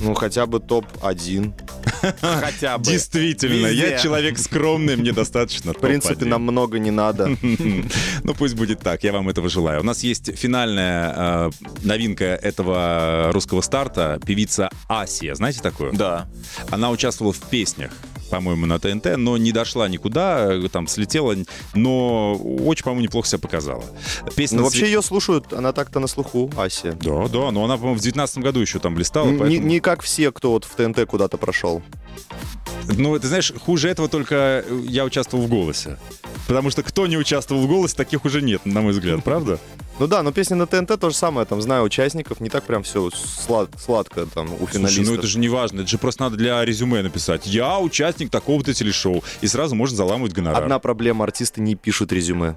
Ну, 0.00 0.14
хотя 0.14 0.46
бы 0.46 0.60
топ-1. 0.60 1.52
Хотя 2.20 2.78
бы. 2.78 2.84
Действительно, 2.84 3.66
я 3.68 3.98
человек 3.98 4.38
скромный, 4.38 4.96
мне 4.96 5.12
достаточно. 5.12 5.72
В 5.72 5.78
принципе, 5.78 6.24
нам 6.24 6.42
много 6.42 6.78
не 6.78 6.90
надо. 6.90 7.36
Ну 8.22 8.34
пусть 8.34 8.54
будет 8.54 8.80
так, 8.80 9.04
я 9.04 9.12
вам 9.12 9.28
этого 9.28 9.48
желаю. 9.48 9.80
У 9.80 9.82
нас 9.84 10.02
есть 10.02 10.36
финальная 10.36 11.14
э, 11.16 11.50
новинка 11.82 12.24
этого 12.24 13.30
русского 13.32 13.60
старта, 13.60 14.18
певица 14.24 14.68
Асия, 14.88 15.34
знаете 15.34 15.60
такую? 15.60 15.92
Да. 15.92 16.26
Она 16.70 16.90
участвовала 16.90 17.32
в 17.32 17.40
песнях 17.48 17.92
по-моему, 18.30 18.66
на 18.66 18.78
ТНТ, 18.78 19.16
но 19.16 19.36
не 19.36 19.52
дошла 19.52 19.88
никуда, 19.88 20.52
э, 20.54 20.68
там 20.68 20.86
слетела, 20.86 21.34
но 21.74 22.34
очень, 22.34 22.84
по-моему, 22.84 23.02
неплохо 23.04 23.28
себя 23.28 23.38
показала. 23.38 23.84
Песня 24.34 24.58
Ну, 24.58 24.62
све- 24.62 24.64
вообще 24.66 24.86
ее 24.86 25.02
слушают, 25.02 25.52
она 25.52 25.72
так-то 25.72 26.00
на 26.00 26.06
слуху, 26.06 26.50
Ася. 26.56 26.92
Да, 27.00 27.28
да, 27.28 27.50
но 27.50 27.64
она, 27.64 27.76
по-моему, 27.76 27.98
в 27.98 28.02
19 28.02 28.38
году 28.38 28.60
еще 28.60 28.78
там 28.78 28.94
блистала, 28.94 29.28
Н- 29.28 29.38
поэтому... 29.38 29.66
не 29.66 29.80
как 29.80 30.02
все, 30.02 30.30
кто 30.32 30.50
вот 30.52 30.64
в 30.64 30.74
ТНТ 30.74 31.06
куда-то 31.06 31.36
прошел. 31.36 31.82
Ну, 32.88 33.18
ты 33.18 33.26
знаешь, 33.26 33.52
хуже 33.64 33.88
этого 33.88 34.08
только 34.08 34.64
я 34.86 35.04
участвовал 35.04 35.44
в 35.44 35.48
«Голосе». 35.48 35.98
Потому 36.46 36.70
что 36.70 36.84
кто 36.84 37.08
не 37.08 37.16
участвовал 37.18 37.62
в 37.62 37.66
«Голосе», 37.68 37.96
таких 37.96 38.24
уже 38.24 38.40
нет, 38.42 38.64
на 38.64 38.80
мой 38.80 38.92
взгляд, 38.92 39.24
правда? 39.24 39.58
Ну 39.98 40.06
да, 40.06 40.22
но 40.22 40.30
песня 40.30 40.56
на 40.56 40.66
ТНТ 40.66 41.00
то 41.00 41.10
же 41.10 41.16
самое, 41.16 41.46
там 41.46 41.62
знаю 41.62 41.82
участников, 41.84 42.40
не 42.40 42.50
так 42.50 42.64
прям 42.64 42.82
все 42.82 43.10
сладко 43.10 44.26
там 44.26 44.52
у 44.52 44.58
Слушай, 44.58 44.72
финалистов. 44.74 45.06
ну 45.06 45.14
это 45.14 45.26
же 45.26 45.38
не 45.38 45.48
важно, 45.48 45.80
это 45.80 45.88
же 45.88 45.98
просто 45.98 46.24
надо 46.24 46.36
для 46.36 46.62
резюме 46.64 47.02
написать. 47.02 47.46
Я 47.46 47.78
участник 47.78 48.30
такого-то 48.30 48.74
телешоу. 48.74 49.24
И 49.40 49.46
сразу 49.46 49.74
можно 49.74 49.96
заламывать 49.96 50.32
гонорар. 50.32 50.62
Одна 50.62 50.78
проблема, 50.78 51.24
артисты 51.24 51.60
не 51.60 51.74
пишут 51.76 52.12
резюме. 52.12 52.56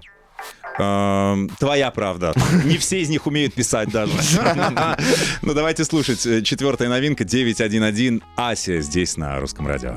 Твоя 0.77 1.91
правда. 1.93 2.33
Не 2.65 2.77
все 2.77 3.01
из 3.01 3.09
них 3.09 3.27
умеют 3.27 3.53
писать 3.53 3.89
даже. 3.89 4.13
Ну 5.41 5.53
давайте 5.53 5.83
слушать. 5.83 6.25
Э, 6.25 6.41
Четвертая 6.41 6.87
новинка 6.89 7.23
911 7.25 8.21
Ася 8.37 8.81
здесь 8.81 9.17
на 9.17 9.39
русском 9.39 9.67
радио. 9.67 9.95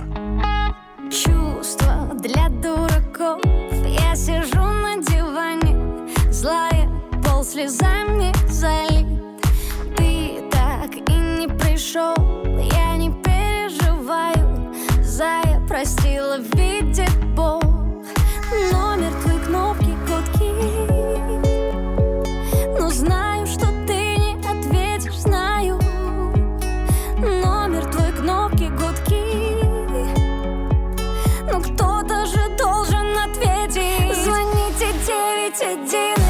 Слезами 7.53 8.33
залит 8.49 9.07
Ты 9.95 10.43
так 10.51 10.95
и 10.97 11.13
не 11.13 11.47
пришел 11.47 12.15
Я 12.73 12.97
не 12.97 13.11
переживаю. 13.11 14.73
Зая 15.03 15.61
простила, 15.69 16.39
видит 16.39 17.13
Бог. 17.35 17.63
Номер 18.73 19.13
твоей 19.23 19.41
кнопки 19.41 19.93
гудки. 20.09 20.53
Но 22.81 22.89
знаю, 22.89 23.47
что 23.47 23.67
ты 23.87 24.17
не 24.17 24.37
ответишь, 24.39 25.19
знаю. 25.19 25.79
Номер 27.19 27.85
твоей 27.93 28.13
кнопки 28.13 28.71
гудки. 28.71 29.25
Но 31.53 31.61
кто-то 31.61 32.25
же 32.25 32.57
должен 32.57 33.15
ответить. 33.19 34.17
Звоните 34.25 34.87
911 35.07 36.22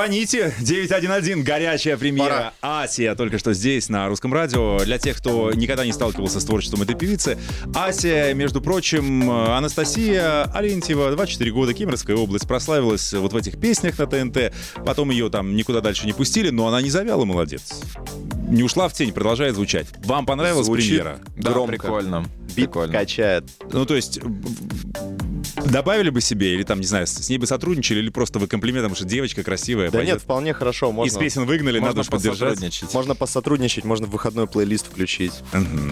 звоните. 0.00 0.54
911. 0.60 1.44
Горячая 1.44 1.96
премьера. 1.98 2.54
Асия 2.62 3.14
только 3.14 3.38
что 3.38 3.52
здесь, 3.52 3.90
на 3.90 4.08
русском 4.08 4.32
радио. 4.32 4.78
Для 4.78 4.98
тех, 4.98 5.18
кто 5.18 5.52
никогда 5.52 5.84
не 5.84 5.92
сталкивался 5.92 6.40
с 6.40 6.44
творчеством 6.44 6.82
этой 6.82 6.94
певицы. 6.96 7.38
Асия, 7.74 8.32
между 8.32 8.62
прочим, 8.62 9.30
Анастасия 9.30 10.44
Алентьева, 10.54 11.10
24 11.12 11.50
года, 11.52 11.74
Кемеровская 11.74 12.16
область, 12.16 12.48
прославилась 12.48 13.12
вот 13.12 13.34
в 13.34 13.36
этих 13.36 13.60
песнях 13.60 13.98
на 13.98 14.06
ТНТ. 14.06 14.54
Потом 14.86 15.10
ее 15.10 15.28
там 15.28 15.54
никуда 15.54 15.82
дальше 15.82 16.06
не 16.06 16.14
пустили, 16.14 16.48
но 16.48 16.66
она 16.66 16.80
не 16.80 16.88
завяла, 16.88 17.26
молодец. 17.26 17.82
Не 18.48 18.62
ушла 18.62 18.88
в 18.88 18.94
тень, 18.94 19.12
продолжает 19.12 19.54
звучать. 19.54 19.86
Вам 20.04 20.24
понравилась 20.24 20.66
Звучит 20.66 20.88
премьера? 20.88 21.20
Да, 21.36 21.52
Громко. 21.52 21.72
прикольно. 21.72 22.24
Бит 22.56 22.66
Прикольно. 22.66 22.92
качает. 22.92 23.44
Ну, 23.70 23.86
то 23.86 23.94
есть, 23.94 24.18
добавили 25.64 26.10
бы 26.10 26.20
себе, 26.20 26.54
или 26.54 26.62
там, 26.62 26.80
не 26.80 26.86
знаю, 26.86 27.06
с 27.06 27.28
ней 27.28 27.38
бы 27.38 27.46
сотрудничали, 27.46 27.98
или 28.00 28.10
просто 28.10 28.38
вы 28.38 28.46
комплиментом, 28.46 28.94
что 28.94 29.04
девочка 29.04 29.42
красивая, 29.42 29.90
Да 29.90 29.98
пойдет. 29.98 30.14
нет, 30.14 30.22
вполне 30.22 30.52
хорошо. 30.54 30.88
Из 30.90 30.94
Можно, 30.94 31.20
песен 31.20 31.44
выгнали, 31.44 31.78
Можно 31.78 31.96
надо 31.96 32.02
же 32.04 32.10
поддержать. 32.10 32.82
можно 32.92 33.14
посотрудничать, 33.14 33.84
можно 33.84 34.06
в 34.06 34.10
выходной 34.10 34.46
плейлист 34.46 34.86
включить. 34.86 35.32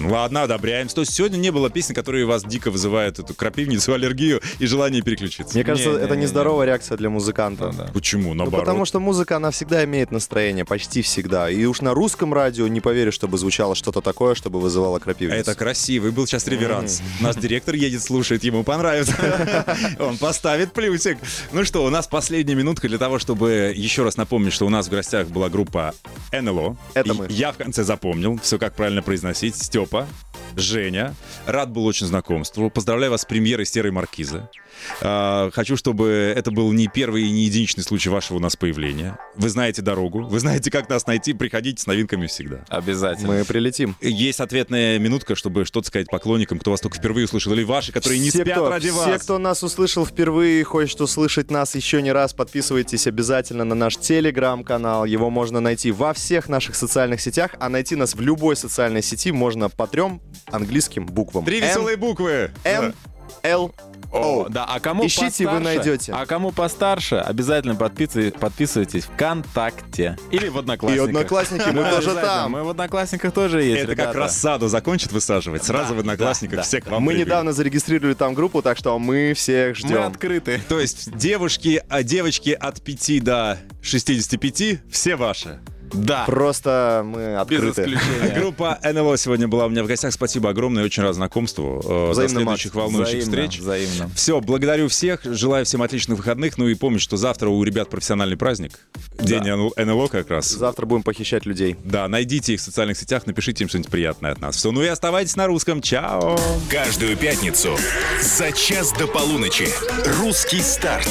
Ладно, 0.04 0.42
одобряем. 0.42 0.88
То 0.88 1.02
есть 1.02 1.12
сегодня 1.14 1.36
не 1.36 1.50
было 1.50 1.70
песен, 1.70 1.94
которые 1.94 2.24
вас 2.26 2.44
дико 2.44 2.70
вызывают 2.70 3.18
эту 3.18 3.34
крапивницу, 3.34 3.92
аллергию 3.92 4.40
и 4.58 4.66
желание 4.66 5.02
переключиться. 5.02 5.54
Мне 5.54 5.64
кажется, 5.64 5.90
Не, 5.90 5.96
не, 5.98 6.02
это 6.04 6.16
не, 6.16 6.22
нездоровая 6.22 6.66
реакция 6.66 6.96
для 6.96 7.10
музыканта. 7.10 7.72
Да, 7.76 7.84
да. 7.86 7.90
Почему? 7.92 8.30
Ну, 8.30 8.44
Наоборот. 8.44 8.64
потому 8.66 8.84
что 8.84 9.00
музыка, 9.00 9.36
она 9.36 9.50
всегда 9.50 9.84
имеет 9.84 10.10
настроение, 10.10 10.64
почти 10.64 11.02
всегда. 11.02 11.50
И 11.50 11.64
уж 11.64 11.80
на 11.80 11.94
русском 11.94 12.32
радио 12.34 12.66
не 12.68 12.80
поверю, 12.80 13.12
чтобы 13.12 13.38
звучало 13.38 13.74
что-то 13.74 14.00
такое, 14.00 14.34
чтобы 14.34 14.60
вызывало 14.60 14.98
крапивницу. 14.98 15.38
Это 15.40 15.54
красивый 15.54 16.10
был 16.10 16.26
сейчас 16.26 16.46
реверанс. 16.46 17.02
Наш 17.20 17.36
директор 17.36 17.74
едет, 17.74 18.02
слушает, 18.02 18.44
ему 18.44 18.64
понравится. 18.64 19.14
Он 19.98 20.16
поставит 20.18 20.72
плюсик. 20.72 21.18
Ну 21.52 21.64
что, 21.64 21.84
у 21.84 21.90
нас 21.90 22.06
последняя 22.06 22.54
минутка 22.54 22.88
для 22.88 22.98
того, 22.98 23.18
чтобы 23.18 23.72
еще 23.74 24.04
раз 24.04 24.16
напомнить, 24.16 24.52
что 24.52 24.66
у 24.66 24.70
нас 24.70 24.86
в 24.86 24.90
гостях 24.90 25.28
была 25.28 25.48
группа 25.48 25.94
НЛО. 26.32 26.76
Это 26.94 27.14
мы. 27.14 27.26
Я 27.28 27.52
в 27.52 27.56
конце 27.56 27.84
запомнил, 27.84 28.38
все 28.42 28.58
как 28.58 28.74
правильно 28.74 29.02
произносить. 29.02 29.56
Степа. 29.56 30.06
Женя. 30.56 31.14
Рад 31.46 31.70
был 31.70 31.86
очень 31.86 32.06
знакомству. 32.06 32.70
Поздравляю 32.70 33.12
вас 33.12 33.22
с 33.22 33.24
премьерой 33.24 33.66
«Серой 33.66 33.92
маркизы». 33.92 34.48
А, 35.00 35.50
Хочу, 35.52 35.76
чтобы 35.76 36.32
это 36.36 36.50
был 36.50 36.72
не 36.72 36.88
первый 36.88 37.24
и 37.24 37.30
не 37.30 37.44
единичный 37.44 37.82
случай 37.84 38.08
вашего 38.10 38.36
у 38.38 38.40
нас 38.40 38.56
появления. 38.56 39.18
Вы 39.36 39.48
знаете 39.48 39.82
дорогу, 39.82 40.22
вы 40.22 40.40
знаете, 40.40 40.70
как 40.70 40.88
нас 40.88 41.06
найти. 41.06 41.32
Приходите 41.32 41.82
с 41.82 41.86
новинками 41.86 42.26
всегда. 42.26 42.64
Обязательно. 42.68 43.28
Мы 43.28 43.44
прилетим. 43.44 43.96
Есть 44.00 44.40
ответная 44.40 44.98
минутка, 44.98 45.34
чтобы 45.34 45.64
что-то 45.64 45.88
сказать 45.88 46.08
поклонникам, 46.08 46.58
кто 46.58 46.70
вас 46.70 46.80
только 46.80 46.98
впервые 46.98 47.24
услышал, 47.26 47.52
или 47.52 47.64
ваши, 47.64 47.92
которые 47.92 48.18
не 48.20 48.30
все, 48.30 48.42
спят 48.44 48.54
кто, 48.56 48.70
ради 48.70 48.88
вас. 48.90 49.06
все, 49.08 49.18
кто 49.18 49.38
нас 49.38 49.62
услышал 49.62 50.04
впервые, 50.06 50.62
хочет 50.64 51.00
услышать 51.00 51.50
нас 51.50 51.74
еще 51.74 52.02
не 52.02 52.12
раз, 52.12 52.32
подписывайтесь 52.32 53.06
обязательно 53.06 53.64
на 53.64 53.74
наш 53.74 53.96
телеграм-канал. 53.96 55.04
Его 55.04 55.30
можно 55.30 55.60
найти 55.60 55.90
во 55.90 56.12
всех 56.12 56.48
наших 56.48 56.74
социальных 56.76 57.20
сетях, 57.20 57.52
а 57.58 57.68
найти 57.68 57.96
нас 57.96 58.14
в 58.14 58.20
любой 58.20 58.56
социальной 58.56 59.02
сети 59.02 59.32
можно 59.32 59.68
по 59.68 59.86
трем 59.86 60.20
английским 60.46 61.06
буквам. 61.06 61.44
Три 61.44 61.60
веселые 61.60 61.96
буквы. 61.96 62.50
М, 62.64 62.94
Л, 63.42 63.74
О, 64.12 64.46
да, 64.48 64.64
а 64.64 64.80
кому 64.80 65.06
Ищите, 65.06 65.44
вы 65.46 65.58
постарше- 65.58 65.62
найдете. 65.64 66.12
А 66.12 66.24
кому 66.26 66.50
постарше, 66.50 67.16
обязательно 67.16 67.74
подписывай- 67.74 68.30
подписывайтесь 68.38 69.04
ВКонтакте. 69.04 70.16
Или 70.30 70.48
в 70.48 70.56
И 70.56 70.58
Одноклассниках. 70.60 71.06
одноклассники, 71.08 71.68
мы 71.68 71.82
Да, 71.82 71.90
тоже 71.90 72.10
обязательно. 72.10 72.22
там. 72.22 72.52
Мы 72.52 72.64
в 72.64 72.68
Одноклассниках 72.70 73.32
тоже 73.34 73.62
есть, 73.62 73.82
Это 73.82 73.92
ребята. 73.92 74.12
как 74.12 74.16
рассаду 74.22 74.68
закончит 74.68 75.12
высаживать. 75.12 75.64
Сразу 75.64 75.94
в 75.94 75.98
одноклассниках 75.98 76.64
все 76.64 76.80
к 76.80 76.86
вам 76.86 77.02
Мы 77.02 77.08
прыгают. 77.12 77.26
недавно 77.28 77.52
зарегистрировали 77.52 78.14
там 78.14 78.34
группу, 78.34 78.62
так 78.62 78.78
что 78.78 78.98
мы 78.98 79.34
всех 79.34 79.76
Мы 79.82 79.88
ждем. 79.88 80.02
открыты. 80.02 80.60
То 80.68 80.80
есть 80.80 81.14
девушки, 81.16 81.82
а 81.88 82.02
девочки 82.02 82.50
от 82.50 82.80
5 82.82 83.20
до 83.20 83.58
65 83.82 84.80
все 84.90 85.16
ваши. 85.16 85.60
Да. 85.92 86.24
Просто 86.26 87.02
мы 87.04 87.18
Без 87.48 87.60
открыты. 87.60 87.82
исключения. 87.82 88.40
Группа 88.40 88.78
НЛО 88.82 89.16
сегодня 89.16 89.48
была 89.48 89.66
у 89.66 89.68
меня 89.68 89.84
в 89.84 89.86
гостях. 89.86 90.12
Спасибо 90.12 90.50
огромное, 90.50 90.84
очень 90.84 91.02
рад 91.02 91.14
знакомству. 91.14 91.80
Э, 91.84 91.88
До 91.88 92.10
Взаимно, 92.12 92.40
следующих 92.40 92.74
Макс. 92.74 92.84
волнующих 92.92 93.22
Взаимно, 93.22 93.42
встреч. 93.48 93.60
Взаимно. 93.60 94.10
Все, 94.14 94.40
благодарю 94.40 94.88
всех, 94.88 95.20
желаю 95.24 95.64
всем 95.64 95.82
отличных 95.82 96.18
выходных. 96.18 96.58
Ну 96.58 96.68
и 96.68 96.74
помните, 96.74 97.02
что 97.04 97.16
завтра 97.16 97.48
у 97.48 97.62
ребят 97.62 97.90
профессиональный 97.90 98.36
праздник. 98.36 98.72
День 99.20 99.44
НЛО 99.76 100.08
как 100.08 100.30
раз. 100.30 100.48
Завтра 100.48 100.86
будем 100.86 101.02
похищать 101.02 101.46
людей. 101.46 101.76
Да, 101.84 102.08
найдите 102.08 102.54
их 102.54 102.60
в 102.60 102.62
социальных 102.62 102.96
сетях, 102.98 103.26
напишите 103.26 103.64
им 103.64 103.68
что-нибудь 103.68 103.90
приятное 103.90 104.32
от 104.32 104.40
нас. 104.40 104.56
Все, 104.56 104.70
ну 104.72 104.82
и 104.82 104.86
оставайтесь 104.86 105.36
на 105.36 105.46
русском. 105.46 105.80
Чао! 105.82 106.38
Каждую 106.70 107.16
пятницу 107.16 107.76
за 108.22 108.52
час 108.52 108.92
до 108.92 109.06
полуночи. 109.06 109.68
Русский 110.20 110.60
старт. 110.60 111.08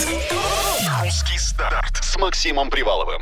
Русский 1.03 1.37
старт 1.37 1.97
с 2.01 2.17
Максимом 2.17 2.69
Приваловым. 2.69 3.21